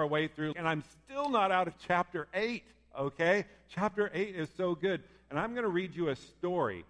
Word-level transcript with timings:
our 0.00 0.06
way 0.06 0.28
through, 0.28 0.54
and 0.56 0.66
I'm 0.66 0.82
still 1.04 1.28
not 1.28 1.52
out 1.52 1.68
of 1.68 1.74
chapter 1.86 2.26
8, 2.34 2.64
okay? 2.98 3.44
Chapter 3.68 4.10
8 4.12 4.34
is 4.34 4.48
so 4.56 4.74
good. 4.74 5.02
And 5.28 5.38
I'm 5.38 5.52
going 5.52 5.64
to 5.64 5.70
read 5.70 5.94
you 5.94 6.08
a 6.08 6.16
story. 6.16 6.84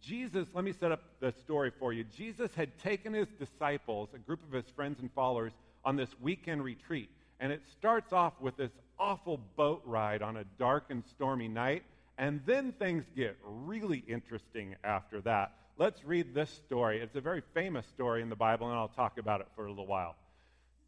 Jesus, 0.00 0.48
let 0.52 0.64
me 0.64 0.72
set 0.72 0.90
up 0.90 1.02
the 1.20 1.32
story 1.32 1.70
for 1.78 1.92
you. 1.92 2.04
Jesus 2.04 2.52
had 2.54 2.76
taken 2.78 3.12
his 3.12 3.28
disciples, 3.38 4.08
a 4.14 4.18
group 4.18 4.40
of 4.46 4.52
his 4.52 4.64
friends 4.74 5.00
and 5.00 5.12
followers, 5.12 5.52
on 5.84 5.96
this 5.96 6.08
weekend 6.20 6.64
retreat. 6.64 7.08
And 7.38 7.52
it 7.52 7.62
starts 7.78 8.12
off 8.12 8.32
with 8.40 8.56
this 8.56 8.72
awful 8.98 9.38
boat 9.56 9.82
ride 9.84 10.22
on 10.22 10.38
a 10.38 10.44
dark 10.58 10.86
and 10.88 11.04
stormy 11.10 11.48
night. 11.48 11.82
And 12.16 12.40
then 12.46 12.72
things 12.72 13.04
get 13.14 13.36
really 13.44 14.02
interesting 14.08 14.76
after 14.82 15.20
that. 15.22 15.52
Let's 15.76 16.04
read 16.04 16.34
this 16.34 16.50
story. 16.50 17.00
It's 17.00 17.16
a 17.16 17.20
very 17.20 17.42
famous 17.52 17.86
story 17.86 18.22
in 18.22 18.30
the 18.30 18.36
Bible, 18.36 18.68
and 18.68 18.76
I'll 18.76 18.88
talk 18.88 19.18
about 19.18 19.40
it 19.40 19.48
for 19.54 19.66
a 19.66 19.68
little 19.68 19.86
while. 19.86 20.14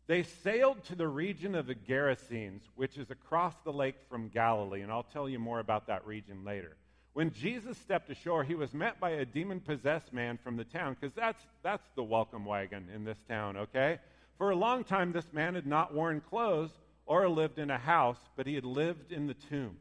They 0.06 0.22
sailed 0.22 0.84
to 0.84 0.94
the 0.94 1.08
region 1.08 1.54
of 1.54 1.66
the 1.66 1.74
Gerasenes, 1.74 2.62
which 2.76 2.96
is 2.96 3.10
across 3.10 3.54
the 3.64 3.72
lake 3.72 3.96
from 4.08 4.28
Galilee, 4.28 4.82
and 4.82 4.92
I'll 4.92 5.02
tell 5.02 5.28
you 5.28 5.38
more 5.38 5.58
about 5.58 5.88
that 5.88 6.06
region 6.06 6.44
later. 6.44 6.76
When 7.12 7.32
Jesus 7.32 7.76
stepped 7.78 8.10
ashore, 8.10 8.44
he 8.44 8.54
was 8.54 8.72
met 8.72 9.00
by 9.00 9.10
a 9.10 9.24
demon 9.24 9.58
possessed 9.60 10.12
man 10.12 10.38
from 10.42 10.56
the 10.56 10.64
town, 10.64 10.96
because 11.00 11.14
that's, 11.14 11.42
that's 11.62 11.88
the 11.96 12.04
welcome 12.04 12.44
wagon 12.44 12.88
in 12.94 13.04
this 13.04 13.18
town, 13.26 13.56
okay? 13.56 13.98
For 14.38 14.50
a 14.50 14.56
long 14.56 14.84
time, 14.84 15.12
this 15.12 15.32
man 15.32 15.54
had 15.54 15.66
not 15.66 15.94
worn 15.94 16.20
clothes 16.20 16.70
or 17.06 17.28
lived 17.28 17.58
in 17.58 17.70
a 17.70 17.78
house, 17.78 18.18
but 18.36 18.46
he 18.46 18.54
had 18.54 18.64
lived 18.64 19.12
in 19.12 19.26
the 19.26 19.34
tombs. 19.34 19.80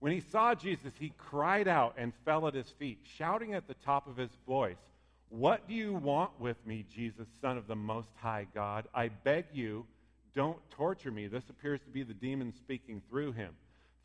When 0.00 0.12
he 0.12 0.20
saw 0.20 0.54
Jesus, 0.54 0.92
he 0.98 1.12
cried 1.16 1.68
out 1.68 1.94
and 1.96 2.12
fell 2.24 2.46
at 2.46 2.54
his 2.54 2.70
feet, 2.70 2.98
shouting 3.16 3.54
at 3.54 3.66
the 3.66 3.74
top 3.74 4.06
of 4.06 4.16
his 4.16 4.30
voice, 4.46 4.76
what 5.30 5.68
do 5.68 5.74
you 5.74 5.92
want 5.92 6.30
with 6.40 6.56
me, 6.66 6.84
Jesus, 6.94 7.26
Son 7.40 7.58
of 7.58 7.66
the 7.66 7.76
Most 7.76 8.10
High 8.16 8.46
God? 8.54 8.86
I 8.94 9.08
beg 9.08 9.46
you, 9.52 9.86
don't 10.34 10.58
torture 10.70 11.10
me. 11.10 11.26
This 11.26 11.48
appears 11.50 11.80
to 11.80 11.90
be 11.90 12.02
the 12.02 12.14
demon 12.14 12.52
speaking 12.54 13.02
through 13.10 13.32
him. 13.32 13.54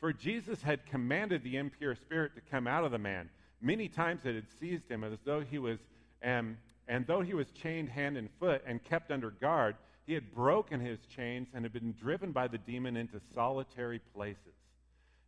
For 0.00 0.12
Jesus 0.12 0.60
had 0.60 0.84
commanded 0.86 1.42
the 1.42 1.56
impure 1.56 1.94
spirit 1.94 2.34
to 2.34 2.40
come 2.50 2.66
out 2.66 2.84
of 2.84 2.90
the 2.90 2.98
man. 2.98 3.30
Many 3.60 3.88
times 3.88 4.20
it 4.24 4.34
had 4.34 4.46
seized 4.60 4.90
him 4.90 5.02
as 5.04 5.18
though 5.24 5.40
he 5.40 5.58
was, 5.58 5.78
um, 6.22 6.58
and 6.88 7.06
though 7.06 7.22
he 7.22 7.32
was 7.32 7.46
chained 7.52 7.88
hand 7.88 8.16
and 8.16 8.28
foot 8.38 8.62
and 8.66 8.84
kept 8.84 9.10
under 9.10 9.30
guard, 9.30 9.76
he 10.06 10.12
had 10.12 10.34
broken 10.34 10.80
his 10.80 10.98
chains 11.16 11.48
and 11.54 11.64
had 11.64 11.72
been 11.72 11.94
driven 11.98 12.32
by 12.32 12.48
the 12.48 12.58
demon 12.58 12.96
into 12.96 13.18
solitary 13.34 14.00
places. 14.14 14.54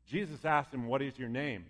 Jesus 0.07 0.45
asked 0.45 0.75
him, 0.75 0.87
What 0.87 1.01
is 1.01 1.19
your 1.19 1.31
name? 1.31 1.65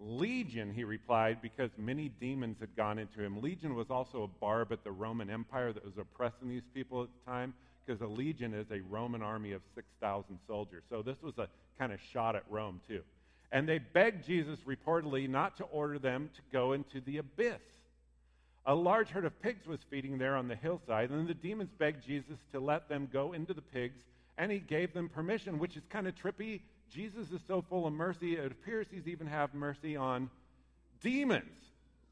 Legion, 0.00 0.72
he 0.72 0.82
replied, 0.82 1.42
because 1.42 1.70
many 1.76 2.08
demons 2.20 2.56
had 2.58 2.74
gone 2.74 2.98
into 2.98 3.22
him. 3.22 3.42
Legion 3.42 3.74
was 3.74 3.90
also 3.90 4.22
a 4.22 4.40
barb 4.40 4.72
at 4.72 4.82
the 4.82 4.90
Roman 4.90 5.28
Empire 5.28 5.72
that 5.74 5.84
was 5.84 5.98
oppressing 5.98 6.48
these 6.48 6.66
people 6.74 7.02
at 7.02 7.08
the 7.08 7.30
time, 7.30 7.52
because 7.84 8.00
a 8.00 8.06
legion 8.06 8.54
is 8.54 8.66
a 8.70 8.80
Roman 8.88 9.20
army 9.20 9.52
of 9.52 9.60
6,000 9.74 10.38
soldiers. 10.46 10.84
So 10.88 11.02
this 11.02 11.22
was 11.22 11.36
a 11.38 11.48
kind 11.78 11.92
of 11.92 12.00
shot 12.00 12.34
at 12.34 12.44
Rome, 12.48 12.80
too. 12.88 13.02
And 13.52 13.68
they 13.68 13.78
begged 13.78 14.26
Jesus, 14.26 14.60
reportedly, 14.60 15.28
not 15.28 15.56
to 15.58 15.64
order 15.64 15.98
them 15.98 16.30
to 16.34 16.40
go 16.50 16.72
into 16.72 17.00
the 17.00 17.18
abyss. 17.18 17.60
A 18.64 18.74
large 18.74 19.08
herd 19.08 19.24
of 19.24 19.42
pigs 19.42 19.66
was 19.66 19.80
feeding 19.90 20.18
there 20.18 20.36
on 20.36 20.48
the 20.48 20.56
hillside, 20.56 21.10
and 21.10 21.28
the 21.28 21.34
demons 21.34 21.70
begged 21.78 22.06
Jesus 22.06 22.38
to 22.52 22.60
let 22.60 22.88
them 22.88 23.08
go 23.12 23.32
into 23.32 23.52
the 23.52 23.62
pigs, 23.62 24.00
and 24.40 24.50
he 24.50 24.58
gave 24.58 24.92
them 24.92 25.08
permission, 25.08 25.58
which 25.58 25.76
is 25.76 25.82
kind 25.90 26.08
of 26.08 26.14
trippy 26.16 26.60
Jesus 26.92 27.30
is 27.30 27.40
so 27.46 27.62
full 27.62 27.86
of 27.86 27.92
mercy, 27.92 28.36
it 28.36 28.50
appears 28.50 28.86
he's 28.90 29.06
even 29.06 29.28
have 29.28 29.54
mercy 29.54 29.96
on 29.96 30.28
demons, 31.00 31.44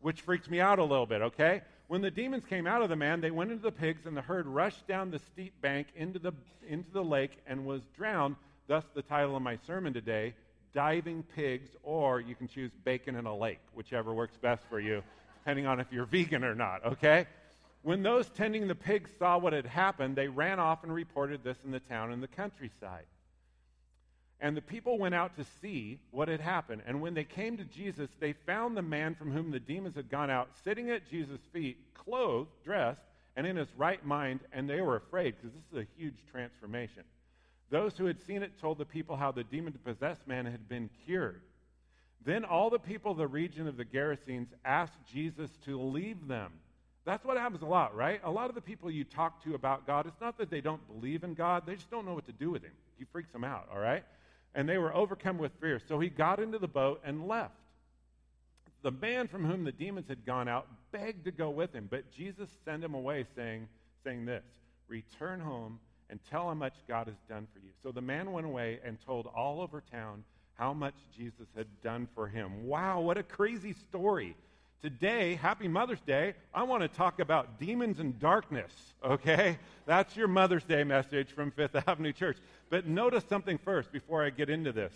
which 0.01 0.20
freaks 0.20 0.48
me 0.48 0.61
out 0.61 0.79
a 0.79 0.85
little 0.85 1.07
bit, 1.07 1.20
okay? 1.20 1.62
When 1.89 2.01
the 2.01 2.12
demons 2.12 2.45
came 2.45 2.67
out 2.67 2.83
of 2.83 2.89
the 2.89 2.95
man, 2.95 3.20
they 3.20 3.33
went 3.33 3.51
into 3.51 3.65
the 3.65 3.73
pigs, 3.73 4.07
and 4.07 4.17
the 4.17 4.23
herd 4.23 4.47
rushed 4.47 4.87
down 4.87 5.11
the 5.11 5.19
steep 5.19 5.61
bank 5.61 5.89
into 5.97 6.20
the, 6.20 6.33
into 6.69 6.91
the 6.93 7.03
lake 7.03 7.33
and 7.47 7.67
was 7.67 7.83
drowned. 7.97 8.37
Thus, 8.69 8.85
the 8.95 9.03
title 9.03 9.35
of 9.35 9.42
my 9.42 9.59
sermon 9.67 9.92
today 9.92 10.35
Diving 10.75 11.25
Pigs, 11.35 11.70
or 11.83 12.20
you 12.20 12.37
can 12.37 12.47
choose 12.47 12.70
Bacon 12.85 13.17
in 13.17 13.27
a 13.27 13.37
Lake, 13.37 13.61
whichever 13.75 14.15
works 14.15 14.37
best 14.37 14.63
for 14.69 14.79
you, 14.79 15.03
depending 15.41 15.67
on 15.67 15.81
if 15.81 15.86
you're 15.91 16.05
vegan 16.05 16.45
or 16.45 16.55
not, 16.55 16.85
okay? 16.85 17.27
When 17.89 18.03
those 18.03 18.29
tending 18.29 18.69
the 18.69 18.75
pigs 18.75 19.11
saw 19.19 19.39
what 19.39 19.55
had 19.55 19.65
happened, 19.65 20.15
they 20.15 20.29
ran 20.29 20.61
off 20.61 20.83
and 20.83 20.93
reported 20.93 21.43
this 21.43 21.57
in 21.65 21.71
the 21.71 21.81
town 21.81 22.13
and 22.13 22.23
the 22.23 22.29
countryside. 22.29 23.07
And 24.41 24.55
the 24.55 24.61
people 24.61 24.99
went 24.99 25.15
out 25.15 25.37
to 25.37 25.47
see 25.63 25.99
what 26.11 26.29
had 26.29 26.43
happened. 26.43 26.83
And 26.87 27.01
when 27.01 27.15
they 27.15 27.25
came 27.25 27.57
to 27.57 27.65
Jesus, 27.65 28.11
they 28.21 28.35
found 28.35 28.77
the 28.77 28.83
man 28.83 29.15
from 29.15 29.33
whom 29.33 29.51
the 29.51 29.59
demons 29.59 29.97
had 29.97 30.11
gone 30.11 30.29
out 30.29 30.51
sitting 30.63 30.91
at 30.91 31.09
Jesus' 31.09 31.41
feet, 31.51 31.79
clothed, 31.95 32.51
dressed, 32.63 33.01
and 33.37 33.47
in 33.47 33.57
his 33.57 33.73
right 33.75 34.05
mind. 34.05 34.41
And 34.53 34.69
they 34.69 34.83
were 34.83 34.97
afraid 34.97 35.37
because 35.37 35.55
this 35.55 35.73
is 35.73 35.89
a 35.89 35.99
huge 35.99 36.23
transformation. 36.31 37.05
Those 37.70 37.97
who 37.97 38.05
had 38.05 38.20
seen 38.20 38.43
it 38.43 38.61
told 38.61 38.77
the 38.77 38.85
people 38.85 39.17
how 39.17 39.33
the 39.33 39.45
demon 39.45 39.73
possessed 39.83 40.29
man 40.29 40.45
had 40.45 40.69
been 40.69 40.91
cured. 41.07 41.41
Then 42.23 42.45
all 42.45 42.69
the 42.69 42.79
people 42.79 43.13
of 43.13 43.17
the 43.17 43.27
region 43.27 43.67
of 43.67 43.79
the 43.79 43.87
Gerasenes 43.87 44.49
asked 44.63 44.99
Jesus 45.11 45.49
to 45.65 45.81
leave 45.81 46.29
them. 46.29 46.53
That's 47.08 47.24
what 47.24 47.36
happens 47.36 47.63
a 47.63 47.67
lot, 47.67 47.96
right? 47.96 48.20
A 48.23 48.30
lot 48.30 48.48
of 48.48 48.55
the 48.55 48.61
people 48.61 48.91
you 48.91 49.02
talk 49.02 49.42
to 49.45 49.55
about 49.55 49.86
God, 49.86 50.07
it's 50.07 50.20
not 50.20 50.39
that 50.39 50.51
they 50.51 50.61
don't 50.61 50.86
believe 50.86 51.24
in 51.24 51.35
God, 51.35 51.64
they 51.67 51.74
just 51.74 51.91
don't 51.91 52.07
know 52.07 52.14
what 52.14 52.27
to 52.27 52.33
do 52.33 52.51
with 52.51 52.63
him. 52.63 52.73
He 52.98 53.05
freaks 53.11 53.33
them 53.33 53.45
out, 53.45 53.69
all 53.73 53.80
right? 53.80 54.05
and 54.55 54.69
they 54.69 54.79
were 54.79 54.95
overcome 54.95 55.39
with 55.39 55.52
fear. 55.61 55.80
So 55.89 56.01
he 56.01 56.08
got 56.08 56.41
into 56.41 56.58
the 56.58 56.69
boat 56.69 57.01
and 57.05 57.29
left. 57.29 57.55
The 58.83 58.91
man 58.91 59.29
from 59.29 59.45
whom 59.45 59.64
the 59.64 59.73
demons 59.73 60.07
had 60.08 60.24
gone 60.24 60.48
out 60.48 60.67
begged 60.92 61.24
to 61.24 61.30
go 61.30 61.51
with 61.51 61.73
him, 61.73 61.89
but 61.91 62.11
Jesus 62.13 62.48
sent 62.64 62.83
him 62.83 62.95
away, 62.95 63.27
saying, 63.36 63.69
saying 64.05 64.25
this 64.25 64.42
Return 64.89 65.40
home 65.40 65.79
and 66.11 66.19
tell 66.30 66.48
how 66.48 66.55
much 66.55 66.75
God 66.86 67.07
has 67.07 67.17
done 67.29 67.46
for 67.52 67.58
you. 67.61 67.70
So 67.83 67.92
the 67.92 68.01
man 68.01 68.33
went 68.33 68.46
away 68.46 68.80
and 68.85 68.98
told 69.05 69.27
all 69.27 69.61
over 69.61 69.83
town 69.92 70.25
how 70.55 70.73
much 70.73 70.95
Jesus 71.17 71.46
had 71.57 71.67
done 71.83 72.08
for 72.14 72.27
him. 72.27 72.67
Wow, 72.67 73.01
what 73.01 73.19
a 73.19 73.23
crazy 73.23 73.75
story. 73.75 74.35
Today, 74.80 75.34
happy 75.34 75.66
Mother's 75.66 76.00
Day, 76.02 76.34
I 76.55 76.62
want 76.62 76.83
to 76.83 76.89
talk 76.89 77.18
about 77.18 77.58
demons 77.58 77.98
and 77.98 78.16
darkness, 78.20 78.72
okay? 79.05 79.58
That's 79.86 80.16
your 80.16 80.28
Mother's 80.28 80.62
Day 80.62 80.84
message 80.84 81.33
from 81.33 81.50
Fifth 81.50 81.74
Avenue 81.89 82.12
Church. 82.12 82.36
But 82.70 82.86
notice 82.86 83.24
something 83.28 83.58
first 83.58 83.90
before 83.90 84.24
I 84.24 84.30
get 84.30 84.48
into 84.48 84.70
this. 84.70 84.92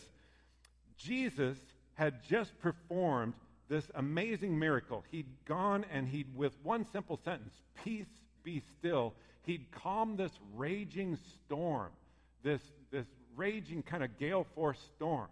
Jesus 0.96 1.58
had 1.94 2.22
just 2.28 2.56
performed 2.60 3.34
this 3.68 3.84
amazing 3.96 4.56
miracle. 4.56 5.02
He'd 5.10 5.26
gone 5.46 5.84
and 5.92 6.06
he'd, 6.06 6.32
with 6.36 6.52
one 6.62 6.86
simple 6.86 7.18
sentence, 7.24 7.54
peace 7.82 8.06
be 8.44 8.62
still, 8.78 9.14
he'd 9.46 9.66
calmed 9.72 10.16
this 10.16 10.38
raging 10.54 11.18
storm, 11.44 11.90
this, 12.44 12.62
this 12.92 13.06
raging 13.34 13.82
kind 13.82 14.04
of 14.04 14.16
gale 14.16 14.46
force 14.54 14.78
storm. 14.94 15.26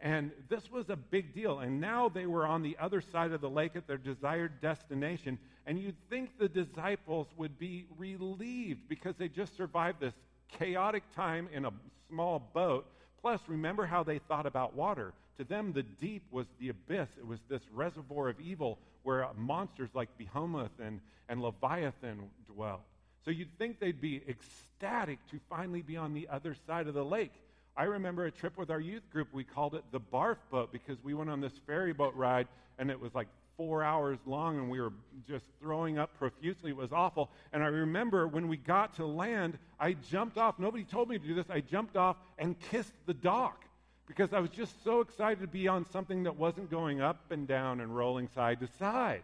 And 0.00 0.30
this 0.48 0.70
was 0.70 0.88
a 0.88 0.96
big 0.96 1.34
deal. 1.34 1.58
And 1.58 1.80
now 1.80 2.08
they 2.08 2.26
were 2.26 2.46
on 2.46 2.62
the 2.62 2.76
other 2.80 3.00
side 3.00 3.32
of 3.32 3.40
the 3.40 3.50
lake 3.50 3.72
at 3.76 3.86
their 3.86 3.98
desired 3.98 4.60
destination. 4.60 5.38
And 5.66 5.78
you'd 5.78 5.96
think 6.08 6.38
the 6.38 6.48
disciples 6.48 7.26
would 7.36 7.58
be 7.58 7.86
relieved 7.98 8.88
because 8.88 9.14
they 9.16 9.28
just 9.28 9.56
survived 9.56 10.00
this 10.00 10.14
chaotic 10.58 11.02
time 11.14 11.48
in 11.52 11.66
a 11.66 11.72
small 12.08 12.38
boat. 12.54 12.86
Plus, 13.20 13.40
remember 13.46 13.84
how 13.84 14.02
they 14.02 14.18
thought 14.18 14.46
about 14.46 14.74
water. 14.74 15.12
To 15.36 15.44
them, 15.44 15.72
the 15.72 15.82
deep 15.82 16.22
was 16.30 16.46
the 16.58 16.70
abyss. 16.70 17.08
It 17.18 17.26
was 17.26 17.40
this 17.48 17.62
reservoir 17.72 18.28
of 18.30 18.40
evil 18.40 18.78
where 19.02 19.26
monsters 19.36 19.90
like 19.94 20.08
Behemoth 20.18 20.78
and, 20.82 21.00
and 21.28 21.42
Leviathan 21.42 22.30
dwelt. 22.46 22.80
So 23.24 23.30
you'd 23.30 23.56
think 23.58 23.80
they'd 23.80 24.00
be 24.00 24.22
ecstatic 24.28 25.18
to 25.30 25.40
finally 25.50 25.82
be 25.82 25.96
on 25.96 26.14
the 26.14 26.28
other 26.30 26.56
side 26.66 26.86
of 26.86 26.94
the 26.94 27.04
lake. 27.04 27.32
I 27.76 27.84
remember 27.84 28.26
a 28.26 28.30
trip 28.30 28.56
with 28.58 28.70
our 28.70 28.80
youth 28.80 29.08
group. 29.10 29.28
We 29.32 29.44
called 29.44 29.74
it 29.74 29.84
the 29.92 30.00
barf 30.00 30.36
boat 30.50 30.72
because 30.72 30.98
we 31.02 31.14
went 31.14 31.30
on 31.30 31.40
this 31.40 31.52
ferry 31.66 31.92
boat 31.92 32.14
ride 32.14 32.48
and 32.78 32.90
it 32.90 33.00
was 33.00 33.14
like 33.14 33.28
four 33.56 33.82
hours 33.82 34.18
long 34.26 34.58
and 34.58 34.70
we 34.70 34.80
were 34.80 34.92
just 35.28 35.44
throwing 35.60 35.98
up 35.98 36.16
profusely. 36.18 36.70
It 36.70 36.76
was 36.76 36.92
awful. 36.92 37.30
And 37.52 37.62
I 37.62 37.66
remember 37.66 38.26
when 38.26 38.48
we 38.48 38.56
got 38.56 38.96
to 38.96 39.06
land, 39.06 39.58
I 39.78 39.92
jumped 40.10 40.38
off. 40.38 40.58
Nobody 40.58 40.84
told 40.84 41.08
me 41.08 41.18
to 41.18 41.26
do 41.26 41.34
this. 41.34 41.50
I 41.50 41.60
jumped 41.60 41.96
off 41.96 42.16
and 42.38 42.58
kissed 42.70 42.94
the 43.06 43.14
dock 43.14 43.64
because 44.06 44.32
I 44.32 44.40
was 44.40 44.50
just 44.50 44.82
so 44.82 45.00
excited 45.00 45.40
to 45.40 45.46
be 45.46 45.68
on 45.68 45.88
something 45.90 46.24
that 46.24 46.36
wasn't 46.36 46.70
going 46.70 47.00
up 47.00 47.30
and 47.30 47.46
down 47.46 47.80
and 47.80 47.94
rolling 47.94 48.28
side 48.34 48.60
to 48.60 48.68
side. 48.78 49.22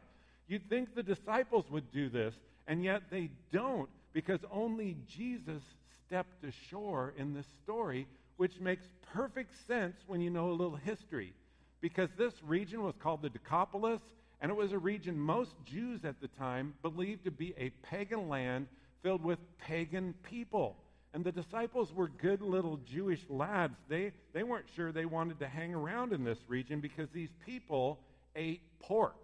You'd 0.48 0.68
think 0.68 0.94
the 0.94 1.02
disciples 1.02 1.64
would 1.70 1.90
do 1.90 2.08
this, 2.08 2.34
and 2.68 2.84
yet 2.84 3.02
they 3.10 3.30
don't 3.52 3.88
because 4.12 4.40
only 4.52 4.96
Jesus 5.08 5.62
stepped 6.06 6.44
ashore 6.44 7.14
in 7.16 7.34
this 7.34 7.46
story 7.64 8.06
which 8.36 8.60
makes 8.60 8.86
perfect 9.12 9.54
sense 9.66 9.96
when 10.06 10.20
you 10.20 10.30
know 10.30 10.50
a 10.50 10.52
little 10.52 10.76
history. 10.76 11.32
Because 11.80 12.10
this 12.16 12.34
region 12.42 12.82
was 12.82 12.94
called 12.98 13.22
the 13.22 13.30
Decapolis, 13.30 14.00
and 14.40 14.50
it 14.50 14.56
was 14.56 14.72
a 14.72 14.78
region 14.78 15.18
most 15.18 15.54
Jews 15.64 16.04
at 16.04 16.20
the 16.20 16.28
time 16.28 16.74
believed 16.82 17.24
to 17.24 17.30
be 17.30 17.54
a 17.56 17.70
pagan 17.82 18.28
land 18.28 18.66
filled 19.02 19.24
with 19.24 19.38
pagan 19.58 20.14
people. 20.22 20.76
And 21.14 21.24
the 21.24 21.32
disciples 21.32 21.94
were 21.94 22.08
good 22.08 22.42
little 22.42 22.78
Jewish 22.84 23.24
lads. 23.30 23.76
They, 23.88 24.12
they 24.34 24.42
weren't 24.42 24.66
sure 24.74 24.92
they 24.92 25.06
wanted 25.06 25.38
to 25.38 25.48
hang 25.48 25.74
around 25.74 26.12
in 26.12 26.24
this 26.24 26.38
region 26.46 26.80
because 26.80 27.08
these 27.10 27.30
people 27.46 28.00
ate 28.34 28.60
pork, 28.80 29.16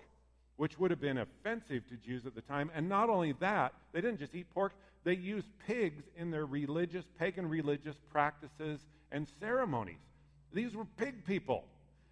which 0.57 0.79
would 0.79 0.91
have 0.91 1.01
been 1.01 1.19
offensive 1.19 1.87
to 1.91 1.97
Jews 1.97 2.25
at 2.25 2.35
the 2.35 2.41
time. 2.41 2.71
And 2.75 2.89
not 2.89 3.11
only 3.11 3.33
that, 3.41 3.75
they 3.93 4.01
didn't 4.01 4.21
just 4.21 4.35
eat 4.35 4.49
pork, 4.55 4.73
they 5.05 5.15
used 5.15 5.49
pigs 5.67 6.05
in 6.17 6.31
their 6.31 6.47
religious, 6.47 7.05
pagan 7.19 7.49
religious 7.49 7.97
practices 8.11 8.81
and 9.13 9.29
ceremonies. 9.39 10.01
These 10.53 10.75
were 10.75 10.85
pig 10.97 11.25
people. 11.25 11.65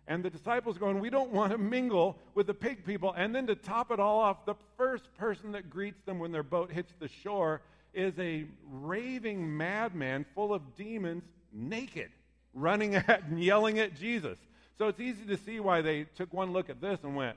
And 0.06 0.24
the 0.24 0.30
disciples 0.30 0.78
going, 0.78 1.00
We 1.00 1.10
don't 1.10 1.30
want 1.30 1.52
to 1.52 1.58
mingle 1.58 2.18
with 2.34 2.46
the 2.46 2.54
pig 2.54 2.84
people. 2.84 3.14
And 3.16 3.34
then 3.34 3.46
to 3.46 3.54
top 3.54 3.90
it 3.90 4.00
all 4.00 4.18
off, 4.18 4.44
the 4.44 4.56
first 4.76 5.04
person 5.18 5.52
that 5.52 5.70
greets 5.70 6.00
them 6.02 6.18
when 6.18 6.32
their 6.32 6.42
boat 6.42 6.70
hits 6.70 6.92
the 6.98 7.08
shore 7.08 7.62
is 7.92 8.18
a 8.18 8.44
raving 8.70 9.56
madman 9.56 10.24
full 10.34 10.54
of 10.54 10.76
demons, 10.76 11.24
naked, 11.52 12.10
running 12.54 12.94
at 13.08 13.24
and 13.24 13.42
yelling 13.42 13.78
at 13.78 13.96
Jesus. 13.96 14.38
So 14.78 14.88
it's 14.88 15.00
easy 15.00 15.24
to 15.26 15.36
see 15.36 15.60
why 15.60 15.82
they 15.82 16.04
took 16.16 16.32
one 16.32 16.52
look 16.52 16.70
at 16.70 16.80
this 16.80 17.00
and 17.02 17.14
went, 17.14 17.36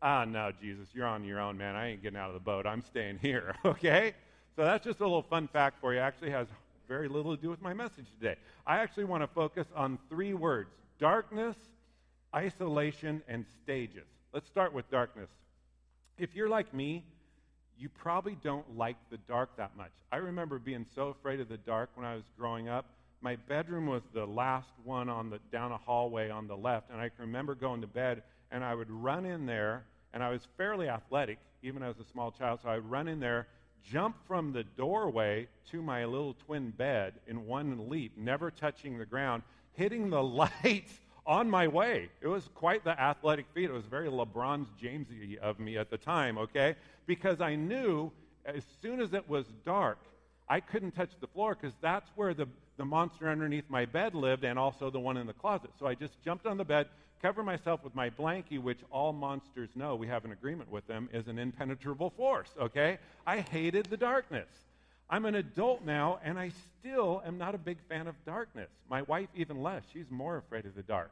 Ah, 0.00 0.24
no, 0.24 0.52
Jesus, 0.60 0.88
you're 0.92 1.06
on 1.06 1.24
your 1.24 1.40
own, 1.40 1.56
man. 1.56 1.74
I 1.76 1.92
ain't 1.92 2.02
getting 2.02 2.18
out 2.18 2.28
of 2.28 2.34
the 2.34 2.40
boat. 2.40 2.66
I'm 2.66 2.82
staying 2.82 3.18
here, 3.20 3.54
okay? 3.64 4.14
So 4.56 4.62
that's 4.62 4.84
just 4.84 5.00
a 5.00 5.02
little 5.02 5.22
fun 5.22 5.48
fact 5.48 5.80
for 5.80 5.92
you. 5.92 5.98
It 5.98 6.02
actually 6.02 6.30
has 6.30 6.46
very 6.88 7.08
little 7.08 7.36
to 7.36 7.42
do 7.42 7.50
with 7.50 7.62
my 7.62 7.74
message 7.74 8.06
today. 8.18 8.36
I 8.66 8.78
actually 8.78 9.04
want 9.04 9.22
to 9.22 9.26
focus 9.28 9.66
on 9.74 9.98
three 10.08 10.34
words 10.34 10.70
darkness, 10.98 11.56
isolation, 12.34 13.22
and 13.28 13.44
stages. 13.62 14.06
Let's 14.32 14.48
start 14.48 14.72
with 14.72 14.90
darkness. 14.90 15.28
If 16.18 16.34
you're 16.34 16.48
like 16.48 16.72
me, 16.72 17.04
you 17.78 17.88
probably 17.88 18.36
don't 18.42 18.76
like 18.76 18.96
the 19.10 19.18
dark 19.28 19.56
that 19.56 19.76
much. 19.76 19.90
I 20.12 20.16
remember 20.16 20.58
being 20.58 20.86
so 20.94 21.08
afraid 21.08 21.40
of 21.40 21.48
the 21.48 21.56
dark 21.56 21.90
when 21.94 22.06
I 22.06 22.14
was 22.14 22.24
growing 22.38 22.68
up. 22.68 22.86
My 23.20 23.36
bedroom 23.36 23.86
was 23.86 24.02
the 24.12 24.26
last 24.26 24.70
one 24.84 25.08
on 25.08 25.30
the 25.30 25.40
down 25.50 25.72
a 25.72 25.78
hallway 25.78 26.30
on 26.30 26.46
the 26.46 26.56
left, 26.56 26.90
and 26.90 27.00
I 27.00 27.08
can 27.08 27.20
remember 27.20 27.54
going 27.54 27.80
to 27.80 27.86
bed 27.86 28.22
and 28.50 28.62
I 28.62 28.74
would 28.74 28.90
run 28.90 29.26
in 29.26 29.46
there, 29.46 29.84
and 30.12 30.22
I 30.22 30.30
was 30.30 30.42
fairly 30.56 30.88
athletic 30.88 31.38
even 31.62 31.82
as 31.82 31.98
a 31.98 32.04
small 32.04 32.30
child, 32.30 32.60
so 32.62 32.68
I 32.68 32.76
would 32.76 32.88
run 32.88 33.08
in 33.08 33.18
there 33.18 33.48
jump 33.84 34.16
from 34.26 34.52
the 34.52 34.64
doorway 34.64 35.48
to 35.70 35.82
my 35.82 36.04
little 36.04 36.34
twin 36.46 36.70
bed 36.70 37.14
in 37.26 37.46
one 37.46 37.88
leap, 37.88 38.16
never 38.16 38.50
touching 38.50 38.98
the 38.98 39.06
ground, 39.06 39.42
hitting 39.72 40.10
the 40.10 40.22
lights 40.62 41.00
on 41.26 41.48
my 41.48 41.68
way. 41.68 42.10
It 42.20 42.28
was 42.28 42.48
quite 42.54 42.84
the 42.84 42.98
athletic 43.00 43.46
feat. 43.54 43.70
It 43.70 43.72
was 43.72 43.86
very 43.86 44.08
LeBron 44.08 44.66
Jamesy 44.82 45.38
of 45.38 45.58
me 45.58 45.78
at 45.78 45.90
the 45.90 45.98
time, 45.98 46.38
okay? 46.38 46.76
Because 47.06 47.40
I 47.40 47.54
knew 47.54 48.12
as 48.44 48.64
soon 48.82 49.00
as 49.00 49.14
it 49.14 49.28
was 49.28 49.46
dark, 49.64 49.98
I 50.48 50.60
couldn't 50.60 50.92
touch 50.92 51.12
the 51.20 51.26
floor 51.26 51.56
because 51.58 51.74
that's 51.80 52.10
where 52.14 52.34
the, 52.34 52.46
the 52.76 52.84
monster 52.84 53.30
underneath 53.30 53.64
my 53.68 53.86
bed 53.86 54.14
lived 54.14 54.44
and 54.44 54.58
also 54.58 54.90
the 54.90 55.00
one 55.00 55.16
in 55.16 55.26
the 55.26 55.32
closet. 55.32 55.70
So 55.78 55.86
I 55.86 55.94
just 55.94 56.22
jumped 56.22 56.46
on 56.46 56.58
the 56.58 56.64
bed, 56.64 56.88
cover 57.24 57.42
myself 57.42 57.82
with 57.82 57.94
my 57.94 58.10
blankie, 58.10 58.60
which 58.60 58.80
all 58.90 59.10
monsters 59.10 59.70
know, 59.74 59.94
we 59.94 60.06
have 60.06 60.26
an 60.26 60.32
agreement 60.32 60.70
with 60.70 60.86
them, 60.86 61.08
is 61.10 61.26
an 61.26 61.38
impenetrable 61.38 62.10
force, 62.10 62.50
okay? 62.60 62.98
I 63.26 63.40
hated 63.40 63.86
the 63.86 63.96
darkness. 63.96 64.46
I'm 65.08 65.24
an 65.24 65.34
adult 65.34 65.86
now, 65.86 66.18
and 66.22 66.38
I 66.38 66.50
still 66.78 67.22
am 67.26 67.38
not 67.38 67.54
a 67.54 67.58
big 67.58 67.78
fan 67.88 68.08
of 68.08 68.14
darkness. 68.26 68.68
My 68.90 69.00
wife, 69.02 69.28
even 69.34 69.62
less. 69.62 69.84
She's 69.90 70.04
more 70.10 70.36
afraid 70.36 70.66
of 70.66 70.74
the 70.74 70.82
dark. 70.82 71.10